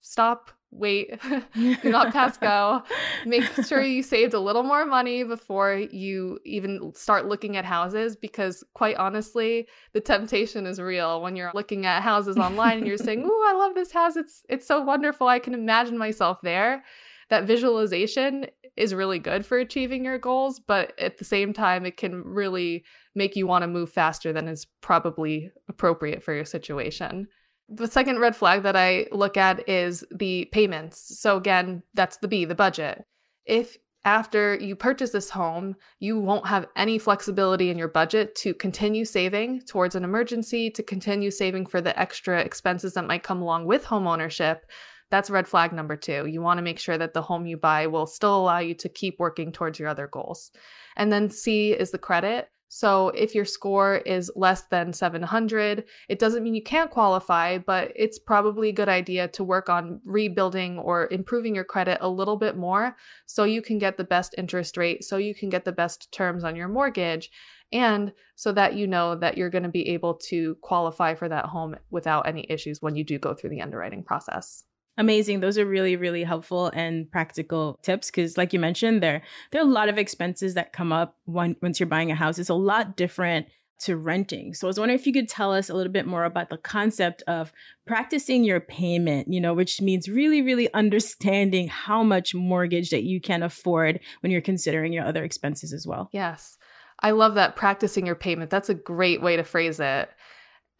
Stop 0.00 0.52
wait, 0.70 1.20
do 1.54 1.90
not 1.90 2.12
pass 2.12 2.36
go. 2.36 2.82
Make 3.26 3.44
sure 3.66 3.82
you 3.82 4.02
saved 4.02 4.34
a 4.34 4.40
little 4.40 4.62
more 4.62 4.86
money 4.86 5.24
before 5.24 5.74
you 5.74 6.38
even 6.44 6.92
start 6.94 7.26
looking 7.26 7.56
at 7.56 7.64
houses 7.64 8.16
because 8.16 8.64
quite 8.74 8.96
honestly, 8.96 9.66
the 9.92 10.00
temptation 10.00 10.66
is 10.66 10.80
real 10.80 11.22
when 11.22 11.36
you're 11.36 11.50
looking 11.54 11.86
at 11.86 12.02
houses 12.02 12.36
online 12.36 12.78
and 12.78 12.86
you're 12.86 12.96
saying, 12.96 13.22
"Ooh, 13.26 13.44
I 13.48 13.54
love 13.54 13.74
this 13.74 13.92
house. 13.92 14.16
It's 14.16 14.44
it's 14.48 14.66
so 14.66 14.80
wonderful. 14.80 15.26
I 15.26 15.38
can 15.38 15.54
imagine 15.54 15.98
myself 15.98 16.40
there." 16.42 16.84
That 17.30 17.44
visualization 17.44 18.46
is 18.76 18.94
really 18.94 19.18
good 19.18 19.46
for 19.46 19.58
achieving 19.58 20.04
your 20.04 20.18
goals, 20.18 20.60
but 20.60 20.92
at 20.98 21.18
the 21.18 21.24
same 21.24 21.52
time 21.52 21.86
it 21.86 21.96
can 21.96 22.22
really 22.22 22.84
make 23.14 23.36
you 23.36 23.46
want 23.46 23.62
to 23.62 23.68
move 23.68 23.90
faster 23.90 24.32
than 24.32 24.48
is 24.48 24.66
probably 24.80 25.50
appropriate 25.68 26.22
for 26.22 26.34
your 26.34 26.44
situation. 26.44 27.28
The 27.68 27.86
second 27.86 28.18
red 28.18 28.34
flag 28.34 28.64
that 28.64 28.76
I 28.76 29.06
look 29.12 29.36
at 29.36 29.68
is 29.68 30.04
the 30.10 30.48
payments. 30.50 31.20
So, 31.20 31.36
again, 31.36 31.82
that's 31.94 32.16
the 32.16 32.26
B, 32.26 32.44
the 32.44 32.56
budget. 32.56 33.04
If 33.44 33.76
after 34.04 34.54
you 34.54 34.74
purchase 34.74 35.10
this 35.10 35.30
home, 35.30 35.76
you 35.98 36.18
won't 36.18 36.46
have 36.46 36.66
any 36.74 36.98
flexibility 36.98 37.70
in 37.70 37.78
your 37.78 37.88
budget 37.88 38.34
to 38.36 38.54
continue 38.54 39.04
saving 39.04 39.60
towards 39.68 39.94
an 39.94 40.04
emergency, 40.04 40.70
to 40.70 40.82
continue 40.82 41.30
saving 41.30 41.66
for 41.66 41.80
the 41.80 41.98
extra 42.00 42.40
expenses 42.40 42.94
that 42.94 43.06
might 43.06 43.22
come 43.22 43.42
along 43.42 43.66
with 43.66 43.84
home 43.84 44.06
ownership, 44.06 44.64
that's 45.10 45.30
red 45.30 45.48
flag 45.48 45.72
number 45.72 45.96
two. 45.96 46.26
You 46.26 46.40
want 46.40 46.58
to 46.58 46.62
make 46.62 46.78
sure 46.78 46.96
that 46.98 47.14
the 47.14 47.22
home 47.22 47.46
you 47.46 47.56
buy 47.56 47.86
will 47.86 48.06
still 48.06 48.36
allow 48.36 48.58
you 48.58 48.74
to 48.74 48.88
keep 48.88 49.18
working 49.18 49.52
towards 49.52 49.78
your 49.78 49.88
other 49.88 50.06
goals. 50.06 50.52
And 50.96 51.12
then 51.12 51.30
C 51.30 51.72
is 51.72 51.90
the 51.90 51.98
credit. 51.98 52.48
So 52.72 53.08
if 53.08 53.34
your 53.34 53.44
score 53.44 53.96
is 53.96 54.30
less 54.36 54.62
than 54.62 54.92
700, 54.92 55.84
it 56.08 56.20
doesn't 56.20 56.44
mean 56.44 56.54
you 56.54 56.62
can't 56.62 56.88
qualify, 56.88 57.58
but 57.58 57.90
it's 57.96 58.20
probably 58.20 58.68
a 58.68 58.72
good 58.72 58.88
idea 58.88 59.26
to 59.26 59.42
work 59.42 59.68
on 59.68 60.00
rebuilding 60.04 60.78
or 60.78 61.08
improving 61.10 61.52
your 61.52 61.64
credit 61.64 61.98
a 62.00 62.08
little 62.08 62.36
bit 62.36 62.56
more 62.56 62.96
so 63.26 63.42
you 63.42 63.60
can 63.60 63.78
get 63.78 63.96
the 63.96 64.04
best 64.04 64.36
interest 64.38 64.76
rate, 64.76 65.02
so 65.02 65.16
you 65.16 65.34
can 65.34 65.48
get 65.48 65.64
the 65.64 65.72
best 65.72 66.12
terms 66.12 66.44
on 66.44 66.54
your 66.54 66.68
mortgage, 66.68 67.32
and 67.72 68.12
so 68.36 68.52
that 68.52 68.74
you 68.74 68.86
know 68.86 69.16
that 69.16 69.36
you're 69.36 69.50
going 69.50 69.64
to 69.64 69.68
be 69.68 69.88
able 69.88 70.14
to 70.14 70.56
qualify 70.62 71.16
for 71.16 71.28
that 71.28 71.46
home 71.46 71.74
without 71.90 72.28
any 72.28 72.46
issues 72.48 72.80
when 72.80 72.94
you 72.94 73.02
do 73.02 73.18
go 73.18 73.34
through 73.34 73.50
the 73.50 73.62
underwriting 73.62 74.04
process. 74.04 74.62
Amazing. 75.00 75.40
Those 75.40 75.56
are 75.56 75.64
really, 75.64 75.96
really 75.96 76.24
helpful 76.24 76.66
and 76.74 77.10
practical 77.10 77.78
tips 77.82 78.10
because, 78.10 78.36
like 78.36 78.52
you 78.52 78.58
mentioned, 78.58 79.02
there 79.02 79.22
there 79.50 79.62
are 79.62 79.66
a 79.66 79.70
lot 79.70 79.88
of 79.88 79.96
expenses 79.96 80.52
that 80.54 80.74
come 80.74 80.92
up 80.92 81.16
when, 81.24 81.56
once 81.62 81.80
you're 81.80 81.86
buying 81.86 82.10
a 82.10 82.14
house. 82.14 82.38
It's 82.38 82.50
a 82.50 82.54
lot 82.54 82.96
different 82.96 83.46
to 83.80 83.96
renting. 83.96 84.52
So 84.52 84.66
I 84.66 84.68
was 84.68 84.78
wondering 84.78 85.00
if 85.00 85.06
you 85.06 85.12
could 85.14 85.26
tell 85.28 85.54
us 85.54 85.70
a 85.70 85.74
little 85.74 85.92
bit 85.92 86.06
more 86.06 86.24
about 86.24 86.50
the 86.50 86.58
concept 86.58 87.22
of 87.26 87.50
practicing 87.86 88.44
your 88.44 88.60
payment, 88.60 89.32
you 89.32 89.40
know, 89.40 89.54
which 89.54 89.80
means 89.80 90.06
really, 90.06 90.42
really 90.42 90.70
understanding 90.74 91.68
how 91.68 92.02
much 92.02 92.34
mortgage 92.34 92.90
that 92.90 93.04
you 93.04 93.22
can 93.22 93.42
afford 93.42 94.00
when 94.20 94.30
you're 94.30 94.42
considering 94.42 94.92
your 94.92 95.06
other 95.06 95.24
expenses 95.24 95.72
as 95.72 95.86
well. 95.86 96.10
Yes. 96.12 96.58
I 97.00 97.12
love 97.12 97.36
that 97.36 97.56
practicing 97.56 98.04
your 98.04 98.16
payment. 98.16 98.50
That's 98.50 98.68
a 98.68 98.74
great 98.74 99.22
way 99.22 99.36
to 99.36 99.44
phrase 99.44 99.80
it. 99.80 100.10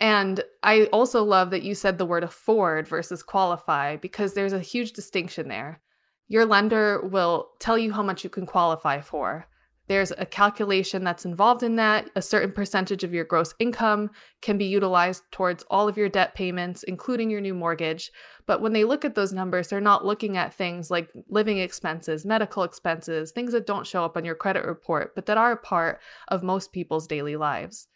And 0.01 0.43
I 0.63 0.85
also 0.87 1.23
love 1.23 1.51
that 1.51 1.63
you 1.63 1.75
said 1.75 1.99
the 1.99 2.07
word 2.07 2.25
afford 2.25 2.89
versus 2.89 3.23
qualify 3.23 3.97
because 3.97 4.33
there's 4.33 4.55
a 4.55 4.61
huge 4.61 4.93
distinction 4.93 5.49
there. 5.49 5.83
Your 6.27 6.47
lender 6.47 7.07
will 7.07 7.51
tell 7.59 7.77
you 7.77 7.93
how 7.93 8.03
much 8.03 8.25
you 8.25 8.31
can 8.31 8.47
qualify 8.47 9.03
for. 9.03 9.47
There's 9.89 10.13
a 10.13 10.25
calculation 10.25 11.03
that's 11.03 11.25
involved 11.25 11.65
in 11.65 11.75
that. 11.77 12.09
A 12.15 12.23
certain 12.23 12.53
percentage 12.53 13.03
of 13.03 13.13
your 13.13 13.25
gross 13.25 13.53
income 13.59 14.11
can 14.41 14.57
be 14.57 14.67
utilized 14.67 15.25
towards 15.33 15.65
all 15.65 15.89
of 15.89 15.97
your 15.97 16.09
debt 16.09 16.35
payments, 16.37 16.85
including 16.85 17.29
your 17.29 17.41
new 17.41 17.55
mortgage. 17.55 18.13
But 18.47 18.63
when 18.63 18.73
they 18.73 18.85
look 18.85 19.05
at 19.05 19.17
those 19.17 19.33
numbers, 19.33 19.67
they're 19.67 19.81
not 19.81 20.07
looking 20.07 20.37
at 20.37 20.55
things 20.55 20.93
like 20.93 21.11
living 21.29 21.59
expenses, 21.59 22.25
medical 22.25 22.63
expenses, 22.63 23.33
things 23.33 23.51
that 23.51 23.67
don't 23.67 23.87
show 23.87 24.05
up 24.05 24.17
on 24.17 24.25
your 24.25 24.37
credit 24.37 24.65
report, 24.65 25.17
but 25.17 25.27
that 25.27 25.37
are 25.37 25.53
a 25.53 25.57
part 25.57 26.01
of 26.29 26.45
most 26.45 26.73
people's 26.73 27.09
daily 27.09 27.35
lives. 27.35 27.89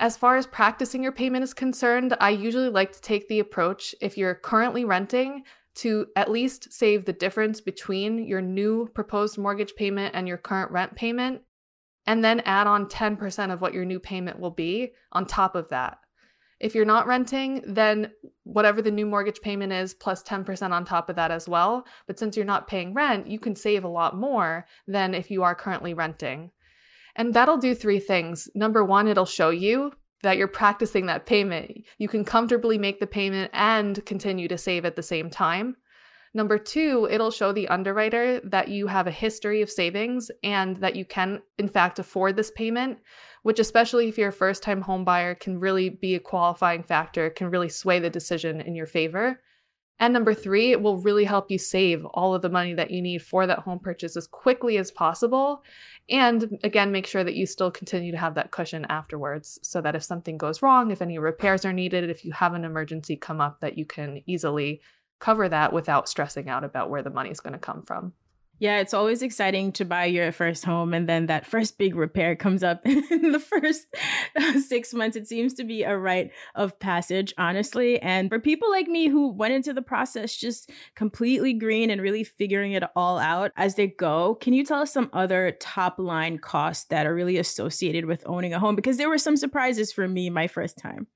As 0.00 0.16
far 0.16 0.36
as 0.36 0.46
practicing 0.46 1.02
your 1.02 1.12
payment 1.12 1.44
is 1.44 1.54
concerned, 1.54 2.16
I 2.20 2.30
usually 2.30 2.68
like 2.68 2.92
to 2.92 3.00
take 3.00 3.28
the 3.28 3.38
approach 3.38 3.94
if 4.00 4.18
you're 4.18 4.34
currently 4.34 4.84
renting 4.84 5.44
to 5.76 6.06
at 6.16 6.30
least 6.30 6.72
save 6.72 7.04
the 7.04 7.12
difference 7.12 7.60
between 7.60 8.26
your 8.26 8.40
new 8.40 8.88
proposed 8.94 9.38
mortgage 9.38 9.74
payment 9.76 10.14
and 10.14 10.26
your 10.26 10.36
current 10.36 10.70
rent 10.70 10.94
payment, 10.94 11.42
and 12.06 12.24
then 12.24 12.40
add 12.40 12.66
on 12.66 12.86
10% 12.86 13.52
of 13.52 13.60
what 13.60 13.74
your 13.74 13.84
new 13.84 13.98
payment 13.98 14.38
will 14.38 14.50
be 14.50 14.92
on 15.12 15.26
top 15.26 15.54
of 15.54 15.68
that. 15.70 15.98
If 16.60 16.74
you're 16.74 16.84
not 16.84 17.06
renting, 17.06 17.62
then 17.66 18.12
whatever 18.44 18.80
the 18.80 18.90
new 18.90 19.06
mortgage 19.06 19.40
payment 19.40 19.72
is 19.72 19.94
plus 19.94 20.22
10% 20.22 20.70
on 20.70 20.84
top 20.84 21.08
of 21.10 21.16
that 21.16 21.30
as 21.30 21.48
well. 21.48 21.84
But 22.06 22.18
since 22.18 22.36
you're 22.36 22.46
not 22.46 22.68
paying 22.68 22.94
rent, 22.94 23.26
you 23.26 23.38
can 23.38 23.56
save 23.56 23.84
a 23.84 23.88
lot 23.88 24.16
more 24.16 24.66
than 24.86 25.14
if 25.14 25.30
you 25.30 25.42
are 25.42 25.54
currently 25.54 25.94
renting. 25.94 26.50
And 27.16 27.34
that'll 27.34 27.58
do 27.58 27.74
three 27.74 28.00
things. 28.00 28.48
Number 28.54 28.84
one, 28.84 29.08
it'll 29.08 29.24
show 29.24 29.50
you 29.50 29.92
that 30.22 30.36
you're 30.36 30.48
practicing 30.48 31.06
that 31.06 31.26
payment. 31.26 31.84
You 31.98 32.08
can 32.08 32.24
comfortably 32.24 32.78
make 32.78 32.98
the 32.98 33.06
payment 33.06 33.50
and 33.52 34.04
continue 34.04 34.48
to 34.48 34.58
save 34.58 34.84
at 34.84 34.96
the 34.96 35.02
same 35.02 35.30
time. 35.30 35.76
Number 36.36 36.58
two, 36.58 37.06
it'll 37.08 37.30
show 37.30 37.52
the 37.52 37.68
underwriter 37.68 38.40
that 38.40 38.66
you 38.68 38.88
have 38.88 39.06
a 39.06 39.12
history 39.12 39.62
of 39.62 39.70
savings 39.70 40.32
and 40.42 40.78
that 40.78 40.96
you 40.96 41.04
can, 41.04 41.42
in 41.58 41.68
fact, 41.68 42.00
afford 42.00 42.34
this 42.34 42.50
payment, 42.50 42.98
which, 43.44 43.60
especially 43.60 44.08
if 44.08 44.18
you're 44.18 44.30
a 44.30 44.32
first 44.32 44.60
time 44.60 44.80
home 44.80 45.04
buyer, 45.04 45.36
can 45.36 45.60
really 45.60 45.90
be 45.90 46.16
a 46.16 46.20
qualifying 46.20 46.82
factor, 46.82 47.30
can 47.30 47.50
really 47.50 47.68
sway 47.68 48.00
the 48.00 48.10
decision 48.10 48.60
in 48.60 48.74
your 48.74 48.86
favor. 48.86 49.40
And 50.00 50.12
number 50.12 50.34
three, 50.34 50.72
it 50.72 50.82
will 50.82 50.98
really 50.98 51.24
help 51.24 51.50
you 51.50 51.58
save 51.58 52.04
all 52.06 52.34
of 52.34 52.42
the 52.42 52.48
money 52.48 52.74
that 52.74 52.90
you 52.90 53.00
need 53.00 53.22
for 53.22 53.46
that 53.46 53.60
home 53.60 53.78
purchase 53.78 54.16
as 54.16 54.26
quickly 54.26 54.76
as 54.76 54.90
possible. 54.90 55.62
And 56.10 56.58
again, 56.64 56.90
make 56.90 57.06
sure 57.06 57.22
that 57.22 57.36
you 57.36 57.46
still 57.46 57.70
continue 57.70 58.10
to 58.10 58.18
have 58.18 58.34
that 58.34 58.50
cushion 58.50 58.84
afterwards 58.88 59.58
so 59.62 59.80
that 59.80 59.94
if 59.94 60.02
something 60.02 60.36
goes 60.36 60.62
wrong, 60.62 60.90
if 60.90 61.00
any 61.00 61.18
repairs 61.18 61.64
are 61.64 61.72
needed, 61.72 62.10
if 62.10 62.24
you 62.24 62.32
have 62.32 62.54
an 62.54 62.64
emergency 62.64 63.16
come 63.16 63.40
up, 63.40 63.60
that 63.60 63.78
you 63.78 63.84
can 63.84 64.22
easily 64.26 64.80
cover 65.20 65.48
that 65.48 65.72
without 65.72 66.08
stressing 66.08 66.48
out 66.48 66.64
about 66.64 66.90
where 66.90 67.02
the 67.02 67.10
money 67.10 67.30
is 67.30 67.40
going 67.40 67.52
to 67.52 67.58
come 67.58 67.82
from. 67.82 68.12
Yeah, 68.60 68.78
it's 68.78 68.94
always 68.94 69.20
exciting 69.20 69.72
to 69.72 69.84
buy 69.84 70.04
your 70.04 70.30
first 70.30 70.64
home 70.64 70.94
and 70.94 71.08
then 71.08 71.26
that 71.26 71.44
first 71.44 71.76
big 71.76 71.96
repair 71.96 72.36
comes 72.36 72.62
up 72.62 72.80
in 72.86 73.32
the 73.32 73.40
first 73.40 73.86
six 74.68 74.94
months. 74.94 75.16
It 75.16 75.26
seems 75.26 75.54
to 75.54 75.64
be 75.64 75.82
a 75.82 75.96
rite 75.96 76.30
of 76.54 76.78
passage, 76.78 77.34
honestly. 77.36 78.00
And 78.00 78.28
for 78.28 78.38
people 78.38 78.70
like 78.70 78.86
me 78.86 79.08
who 79.08 79.32
went 79.32 79.54
into 79.54 79.72
the 79.72 79.82
process 79.82 80.36
just 80.36 80.70
completely 80.94 81.52
green 81.52 81.90
and 81.90 82.00
really 82.00 82.22
figuring 82.22 82.72
it 82.72 82.84
all 82.94 83.18
out 83.18 83.50
as 83.56 83.74
they 83.74 83.88
go, 83.88 84.36
can 84.36 84.52
you 84.52 84.64
tell 84.64 84.80
us 84.80 84.92
some 84.92 85.10
other 85.12 85.56
top 85.60 85.98
line 85.98 86.38
costs 86.38 86.84
that 86.86 87.06
are 87.06 87.14
really 87.14 87.38
associated 87.38 88.06
with 88.06 88.22
owning 88.24 88.54
a 88.54 88.60
home? 88.60 88.76
Because 88.76 88.98
there 88.98 89.08
were 89.08 89.18
some 89.18 89.36
surprises 89.36 89.92
for 89.92 90.06
me 90.06 90.30
my 90.30 90.46
first 90.46 90.78
time. 90.78 91.08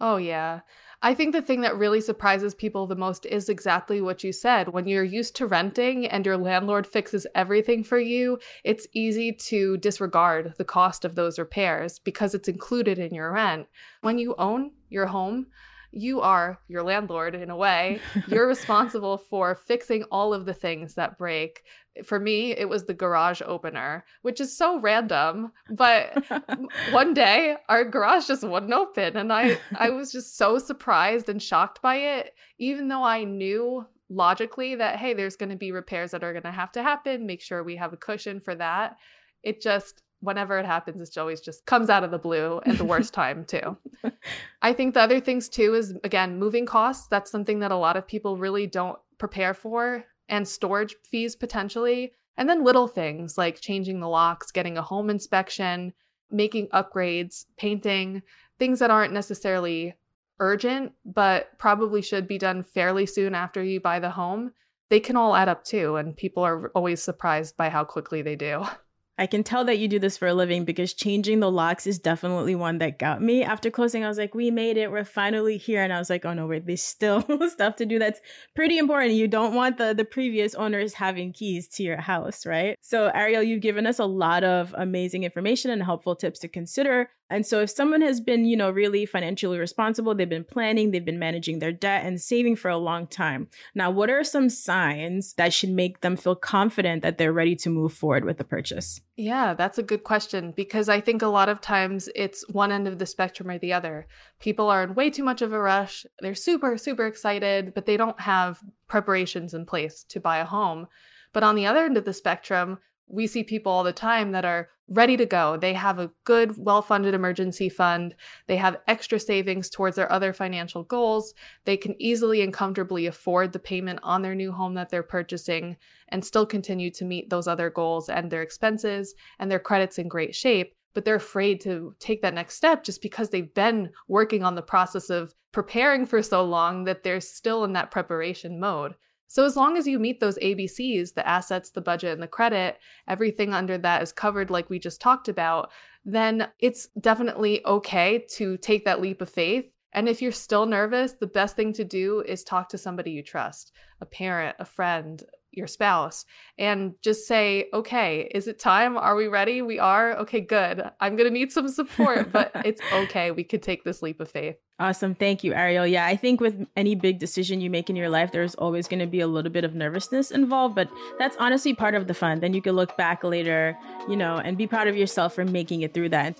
Oh, 0.00 0.16
yeah. 0.16 0.60
I 1.00 1.14
think 1.14 1.32
the 1.32 1.42
thing 1.42 1.60
that 1.60 1.76
really 1.76 2.00
surprises 2.00 2.56
people 2.56 2.86
the 2.86 2.96
most 2.96 3.24
is 3.24 3.48
exactly 3.48 4.00
what 4.00 4.24
you 4.24 4.32
said. 4.32 4.70
When 4.70 4.88
you're 4.88 5.04
used 5.04 5.36
to 5.36 5.46
renting 5.46 6.06
and 6.06 6.26
your 6.26 6.36
landlord 6.36 6.88
fixes 6.88 7.24
everything 7.36 7.84
for 7.84 8.00
you, 8.00 8.40
it's 8.64 8.88
easy 8.92 9.32
to 9.32 9.76
disregard 9.76 10.54
the 10.58 10.64
cost 10.64 11.04
of 11.04 11.14
those 11.14 11.38
repairs 11.38 12.00
because 12.00 12.34
it's 12.34 12.48
included 12.48 12.98
in 12.98 13.14
your 13.14 13.30
rent. 13.30 13.68
When 14.00 14.18
you 14.18 14.34
own 14.38 14.72
your 14.88 15.06
home, 15.06 15.46
you 15.92 16.20
are 16.20 16.58
your 16.66 16.82
landlord 16.82 17.34
in 17.34 17.48
a 17.48 17.56
way. 17.56 18.00
You're 18.28 18.46
responsible 18.46 19.16
for 19.16 19.54
fixing 19.54 20.02
all 20.10 20.34
of 20.34 20.44
the 20.44 20.52
things 20.52 20.94
that 20.94 21.16
break. 21.16 21.62
For 22.04 22.18
me, 22.18 22.52
it 22.52 22.68
was 22.68 22.84
the 22.84 22.94
garage 22.94 23.42
opener, 23.44 24.04
which 24.22 24.40
is 24.40 24.56
so 24.56 24.80
random. 24.80 25.52
But 25.70 26.24
one 26.90 27.14
day 27.14 27.56
our 27.68 27.84
garage 27.84 28.26
just 28.26 28.42
wouldn't 28.42 28.72
open. 28.72 29.16
And 29.16 29.32
I, 29.32 29.58
I 29.74 29.90
was 29.90 30.12
just 30.12 30.36
so 30.36 30.58
surprised 30.58 31.28
and 31.28 31.42
shocked 31.42 31.82
by 31.82 31.96
it, 31.96 32.34
even 32.58 32.88
though 32.88 33.04
I 33.04 33.24
knew 33.24 33.86
logically 34.10 34.74
that, 34.76 34.96
hey, 34.96 35.14
there's 35.14 35.36
going 35.36 35.50
to 35.50 35.56
be 35.56 35.72
repairs 35.72 36.12
that 36.12 36.24
are 36.24 36.32
going 36.32 36.42
to 36.42 36.50
have 36.50 36.72
to 36.72 36.82
happen. 36.82 37.26
Make 37.26 37.40
sure 37.40 37.62
we 37.62 37.76
have 37.76 37.92
a 37.92 37.96
cushion 37.96 38.40
for 38.40 38.54
that. 38.54 38.96
It 39.42 39.60
just, 39.60 40.02
whenever 40.20 40.58
it 40.58 40.66
happens, 40.66 41.00
it 41.00 41.18
always 41.18 41.40
just 41.40 41.66
comes 41.66 41.90
out 41.90 42.04
of 42.04 42.10
the 42.10 42.18
blue 42.18 42.60
at 42.66 42.78
the 42.78 42.84
worst 42.84 43.14
time, 43.14 43.44
too. 43.44 43.76
I 44.62 44.72
think 44.72 44.94
the 44.94 45.00
other 45.00 45.20
things, 45.20 45.48
too, 45.48 45.74
is 45.74 45.94
again, 46.04 46.38
moving 46.38 46.66
costs. 46.66 47.06
That's 47.08 47.30
something 47.30 47.60
that 47.60 47.70
a 47.70 47.76
lot 47.76 47.96
of 47.96 48.06
people 48.06 48.36
really 48.36 48.66
don't 48.66 48.98
prepare 49.18 49.54
for, 49.54 50.04
and 50.28 50.46
storage 50.46 50.96
fees 51.04 51.36
potentially. 51.36 52.12
And 52.36 52.48
then 52.48 52.64
little 52.64 52.86
things 52.86 53.36
like 53.36 53.60
changing 53.60 54.00
the 54.00 54.08
locks, 54.08 54.52
getting 54.52 54.78
a 54.78 54.82
home 54.82 55.10
inspection, 55.10 55.92
making 56.30 56.68
upgrades, 56.68 57.46
painting, 57.56 58.22
things 58.58 58.78
that 58.78 58.90
aren't 58.90 59.12
necessarily 59.12 59.94
urgent, 60.40 60.92
but 61.04 61.58
probably 61.58 62.02
should 62.02 62.28
be 62.28 62.38
done 62.38 62.62
fairly 62.62 63.06
soon 63.06 63.34
after 63.34 63.62
you 63.62 63.80
buy 63.80 63.98
the 63.98 64.10
home. 64.10 64.52
They 64.88 65.00
can 65.00 65.16
all 65.16 65.34
add 65.34 65.48
up 65.48 65.64
too, 65.64 65.96
and 65.96 66.16
people 66.16 66.42
are 66.44 66.68
always 66.70 67.02
surprised 67.02 67.56
by 67.56 67.68
how 67.68 67.84
quickly 67.84 68.22
they 68.22 68.36
do. 68.36 68.64
I 69.18 69.26
can 69.26 69.42
tell 69.42 69.64
that 69.64 69.78
you 69.78 69.88
do 69.88 69.98
this 69.98 70.16
for 70.16 70.28
a 70.28 70.34
living 70.34 70.64
because 70.64 70.94
changing 70.94 71.40
the 71.40 71.50
locks 71.50 71.88
is 71.88 71.98
definitely 71.98 72.54
one 72.54 72.78
that 72.78 73.00
got 73.00 73.20
me. 73.20 73.42
After 73.42 73.68
closing, 73.68 74.04
I 74.04 74.08
was 74.08 74.16
like, 74.16 74.32
we 74.32 74.52
made 74.52 74.76
it. 74.76 74.92
We're 74.92 75.04
finally 75.04 75.56
here. 75.56 75.82
And 75.82 75.92
I 75.92 75.98
was 75.98 76.08
like, 76.08 76.24
oh 76.24 76.34
no, 76.34 76.46
wait, 76.46 76.66
there's 76.66 76.82
still 76.82 77.26
stuff 77.48 77.74
to 77.76 77.86
do 77.86 77.98
that's 77.98 78.20
pretty 78.54 78.78
important. 78.78 79.14
You 79.14 79.26
don't 79.26 79.54
want 79.54 79.76
the, 79.76 79.92
the 79.92 80.04
previous 80.04 80.54
owners 80.54 80.94
having 80.94 81.32
keys 81.32 81.66
to 81.68 81.82
your 81.82 81.96
house, 81.96 82.46
right? 82.46 82.76
So, 82.80 83.10
Ariel, 83.12 83.42
you've 83.42 83.60
given 83.60 83.86
us 83.86 83.98
a 83.98 84.04
lot 84.06 84.44
of 84.44 84.72
amazing 84.78 85.24
information 85.24 85.72
and 85.72 85.82
helpful 85.82 86.14
tips 86.14 86.38
to 86.40 86.48
consider. 86.48 87.10
And 87.30 87.46
so 87.46 87.60
if 87.60 87.70
someone 87.70 88.00
has 88.02 88.20
been, 88.20 88.44
you 88.44 88.56
know, 88.56 88.70
really 88.70 89.04
financially 89.04 89.58
responsible, 89.58 90.14
they've 90.14 90.28
been 90.28 90.44
planning, 90.44 90.90
they've 90.90 91.04
been 91.04 91.18
managing 91.18 91.58
their 91.58 91.72
debt 91.72 92.04
and 92.04 92.20
saving 92.20 92.56
for 92.56 92.70
a 92.70 92.78
long 92.78 93.06
time. 93.06 93.48
Now, 93.74 93.90
what 93.90 94.10
are 94.10 94.24
some 94.24 94.48
signs 94.48 95.34
that 95.34 95.52
should 95.52 95.70
make 95.70 96.00
them 96.00 96.16
feel 96.16 96.34
confident 96.34 97.02
that 97.02 97.18
they're 97.18 97.32
ready 97.32 97.54
to 97.56 97.70
move 97.70 97.92
forward 97.92 98.24
with 98.24 98.38
the 98.38 98.44
purchase? 98.44 99.00
Yeah, 99.16 99.52
that's 99.54 99.78
a 99.78 99.82
good 99.82 100.04
question 100.04 100.52
because 100.56 100.88
I 100.88 101.00
think 101.00 101.20
a 101.20 101.26
lot 101.26 101.48
of 101.48 101.60
times 101.60 102.08
it's 102.14 102.48
one 102.48 102.72
end 102.72 102.88
of 102.88 102.98
the 102.98 103.06
spectrum 103.06 103.50
or 103.50 103.58
the 103.58 103.72
other. 103.72 104.06
People 104.40 104.70
are 104.70 104.82
in 104.82 104.94
way 104.94 105.10
too 105.10 105.24
much 105.24 105.42
of 105.42 105.52
a 105.52 105.58
rush. 105.58 106.06
They're 106.20 106.34
super, 106.34 106.78
super 106.78 107.06
excited, 107.06 107.74
but 107.74 107.84
they 107.84 107.96
don't 107.96 108.20
have 108.20 108.60
preparations 108.86 109.54
in 109.54 109.66
place 109.66 110.04
to 110.10 110.20
buy 110.20 110.38
a 110.38 110.44
home. 110.44 110.86
But 111.32 111.42
on 111.42 111.56
the 111.56 111.66
other 111.66 111.84
end 111.84 111.96
of 111.96 112.04
the 112.04 112.12
spectrum, 112.12 112.78
we 113.06 113.26
see 113.26 113.42
people 113.42 113.72
all 113.72 113.84
the 113.84 113.92
time 113.92 114.32
that 114.32 114.44
are 114.44 114.68
ready 114.88 115.16
to 115.16 115.26
go. 115.26 115.56
They 115.56 115.74
have 115.74 115.98
a 115.98 116.10
good, 116.24 116.54
well 116.56 116.82
funded 116.82 117.14
emergency 117.14 117.68
fund. 117.68 118.14
They 118.46 118.56
have 118.56 118.80
extra 118.86 119.20
savings 119.20 119.68
towards 119.68 119.96
their 119.96 120.10
other 120.10 120.32
financial 120.32 120.82
goals. 120.82 121.34
They 121.64 121.76
can 121.76 122.00
easily 122.00 122.42
and 122.42 122.52
comfortably 122.52 123.06
afford 123.06 123.52
the 123.52 123.58
payment 123.58 124.00
on 124.02 124.22
their 124.22 124.34
new 124.34 124.52
home 124.52 124.74
that 124.74 124.90
they're 124.90 125.02
purchasing 125.02 125.76
and 126.08 126.24
still 126.24 126.46
continue 126.46 126.90
to 126.92 127.04
meet 127.04 127.30
those 127.30 127.46
other 127.46 127.70
goals 127.70 128.08
and 128.08 128.30
their 128.30 128.42
expenses 128.42 129.14
and 129.38 129.50
their 129.50 129.58
credits 129.58 129.98
in 129.98 130.08
great 130.08 130.34
shape. 130.34 130.74
But 130.94 131.04
they're 131.04 131.14
afraid 131.16 131.60
to 131.60 131.94
take 132.00 132.22
that 132.22 132.34
next 132.34 132.56
step 132.56 132.82
just 132.82 133.02
because 133.02 133.30
they've 133.30 133.52
been 133.54 133.90
working 134.08 134.42
on 134.42 134.54
the 134.54 134.62
process 134.62 135.10
of 135.10 135.34
preparing 135.52 136.06
for 136.06 136.22
so 136.22 136.44
long 136.44 136.84
that 136.84 137.02
they're 137.02 137.20
still 137.20 137.64
in 137.64 137.74
that 137.74 137.90
preparation 137.90 138.58
mode. 138.58 138.94
So, 139.28 139.44
as 139.44 139.56
long 139.56 139.76
as 139.76 139.86
you 139.86 139.98
meet 139.98 140.20
those 140.20 140.38
ABCs, 140.38 141.14
the 141.14 141.26
assets, 141.28 141.70
the 141.70 141.82
budget, 141.82 142.12
and 142.12 142.22
the 142.22 142.26
credit, 142.26 142.78
everything 143.06 143.52
under 143.52 143.76
that 143.78 144.02
is 144.02 144.10
covered, 144.10 144.50
like 144.50 144.70
we 144.70 144.78
just 144.78 145.02
talked 145.02 145.28
about, 145.28 145.70
then 146.04 146.48
it's 146.58 146.88
definitely 146.98 147.64
okay 147.66 148.24
to 148.36 148.56
take 148.56 148.86
that 148.86 149.02
leap 149.02 149.20
of 149.20 149.28
faith. 149.28 149.66
And 149.92 150.08
if 150.08 150.22
you're 150.22 150.32
still 150.32 150.64
nervous, 150.64 151.12
the 151.12 151.26
best 151.26 151.56
thing 151.56 151.74
to 151.74 151.84
do 151.84 152.22
is 152.26 152.42
talk 152.42 152.70
to 152.70 152.78
somebody 152.78 153.10
you 153.10 153.22
trust 153.22 153.72
a 154.00 154.06
parent, 154.06 154.56
a 154.58 154.64
friend, 154.64 155.22
your 155.58 155.66
spouse 155.66 156.24
and 156.56 156.94
just 157.02 157.26
say, 157.26 157.68
okay, 157.74 158.30
is 158.34 158.48
it 158.48 158.58
time? 158.58 158.96
Are 158.96 159.14
we 159.14 159.26
ready? 159.26 159.60
We 159.60 159.78
are? 159.78 160.16
Okay, 160.18 160.40
good. 160.40 160.90
I'm 161.00 161.16
going 161.16 161.28
to 161.28 161.34
need 161.34 161.52
some 161.52 161.68
support, 161.68 162.32
but 162.32 162.52
it's 162.64 162.80
okay. 162.92 163.30
We 163.30 163.44
could 163.44 163.62
take 163.62 163.84
this 163.84 164.00
leap 164.00 164.20
of 164.20 164.30
faith. 164.30 164.56
Awesome. 164.80 165.16
Thank 165.16 165.42
you, 165.42 165.52
Ariel. 165.54 165.86
Yeah, 165.86 166.06
I 166.06 166.14
think 166.14 166.40
with 166.40 166.64
any 166.76 166.94
big 166.94 167.18
decision 167.18 167.60
you 167.60 167.68
make 167.68 167.90
in 167.90 167.96
your 167.96 168.08
life, 168.08 168.30
there's 168.30 168.54
always 168.54 168.86
going 168.86 169.00
to 169.00 169.08
be 169.08 169.20
a 169.20 169.26
little 169.26 169.50
bit 169.50 169.64
of 169.64 169.74
nervousness 169.74 170.30
involved, 170.30 170.76
but 170.76 170.88
that's 171.18 171.36
honestly 171.38 171.74
part 171.74 171.96
of 171.96 172.06
the 172.06 172.14
fun. 172.14 172.38
Then 172.38 172.54
you 172.54 172.62
can 172.62 172.76
look 172.76 172.96
back 172.96 173.24
later, 173.24 173.76
you 174.08 174.16
know, 174.16 174.36
and 174.36 174.56
be 174.56 174.68
proud 174.68 174.86
of 174.86 174.96
yourself 174.96 175.34
for 175.34 175.44
making 175.44 175.82
it 175.82 175.94
through 175.94 176.10
that. 176.10 176.38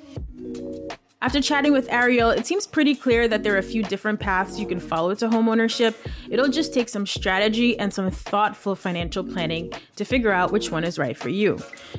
After 1.21 1.41
chatting 1.41 1.73
with 1.73 1.91
Ariel, 1.91 2.31
it 2.31 2.47
seems 2.47 2.65
pretty 2.65 2.95
clear 2.95 3.27
that 3.27 3.43
there 3.43 3.53
are 3.55 3.59
a 3.59 3.63
few 3.63 3.83
different 3.83 4.21
paths 4.21 4.61
you 4.61 4.69
can 4.69 4.79
follow 4.79 5.17
to 5.17 5.29
homeownership. 5.29 5.97
It'll 6.31 6.47
just 6.47 6.73
take 6.73 6.89
some 6.89 7.07
strategy 7.07 7.77
and 7.77 7.93
some 7.93 8.09
thoughtful 8.09 8.77
financial 8.77 9.25
planning 9.25 9.73
to 9.97 10.05
figure 10.05 10.31
out 10.31 10.53
which 10.53 10.71
one 10.71 10.85
is 10.85 10.97
right 10.97 11.17
for 11.17 11.29
you. 11.29 11.59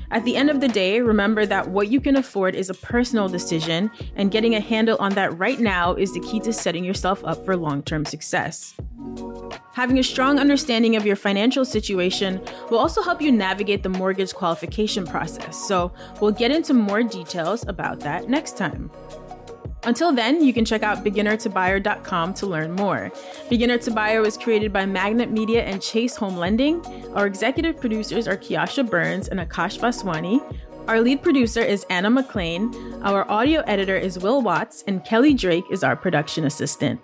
At 0.09 0.23
the 0.23 0.37
end 0.37 0.49
of 0.49 0.61
the 0.61 0.69
day, 0.69 1.01
remember 1.01 1.45
that 1.45 1.69
what 1.69 1.89
you 1.89 1.99
can 1.99 2.15
afford 2.15 2.55
is 2.55 2.69
a 2.69 2.75
personal 2.75 3.27
decision, 3.27 3.91
and 4.15 4.31
getting 4.31 4.55
a 4.55 4.61
handle 4.61 4.95
on 5.01 5.13
that 5.15 5.37
right 5.37 5.59
now 5.59 5.95
is 5.95 6.13
the 6.13 6.21
key 6.21 6.39
to 6.39 6.53
setting 6.53 6.85
yourself 6.85 7.21
up 7.25 7.43
for 7.43 7.57
long 7.57 7.83
term 7.83 8.05
success. 8.05 8.73
Having 9.79 9.99
a 9.99 10.03
strong 10.03 10.39
understanding 10.39 10.97
of 10.97 11.05
your 11.05 11.15
financial 11.15 11.63
situation 11.63 12.41
will 12.69 12.79
also 12.79 13.01
help 13.01 13.21
you 13.21 13.31
navigate 13.31 13.81
the 13.81 13.87
mortgage 13.87 14.33
qualification 14.33 15.07
process. 15.07 15.55
So, 15.55 15.93
we'll 16.19 16.33
get 16.33 16.51
into 16.51 16.73
more 16.73 17.01
details 17.01 17.65
about 17.65 18.01
that 18.01 18.27
next 18.27 18.57
time. 18.57 18.91
Until 19.83 20.11
then, 20.11 20.43
you 20.43 20.51
can 20.51 20.65
check 20.65 20.83
out 20.83 21.05
beginnertobuyer.com 21.05 22.33
to 22.33 22.45
learn 22.45 22.73
more. 22.73 23.09
Beginner 23.49 23.77
to 23.77 23.91
Buyer 23.91 24.21
was 24.21 24.35
created 24.35 24.73
by 24.73 24.85
Magnet 24.85 25.31
Media 25.31 25.63
and 25.63 25.81
Chase 25.81 26.17
Home 26.17 26.35
Lending. 26.35 26.85
Our 27.15 27.25
executive 27.25 27.79
producers 27.79 28.27
are 28.27 28.35
Kiasha 28.35 28.89
Burns 28.89 29.29
and 29.29 29.39
Akash 29.39 29.79
Vaswani. 29.79 30.43
Our 30.89 30.99
lead 30.99 31.23
producer 31.23 31.61
is 31.61 31.85
Anna 31.89 32.09
McLean. 32.09 32.75
Our 33.01 33.31
audio 33.31 33.61
editor 33.61 33.95
is 33.95 34.19
Will 34.19 34.41
Watts, 34.41 34.83
and 34.87 35.05
Kelly 35.05 35.33
Drake 35.33 35.63
is 35.71 35.85
our 35.85 35.95
production 35.95 36.43
assistant. 36.43 36.99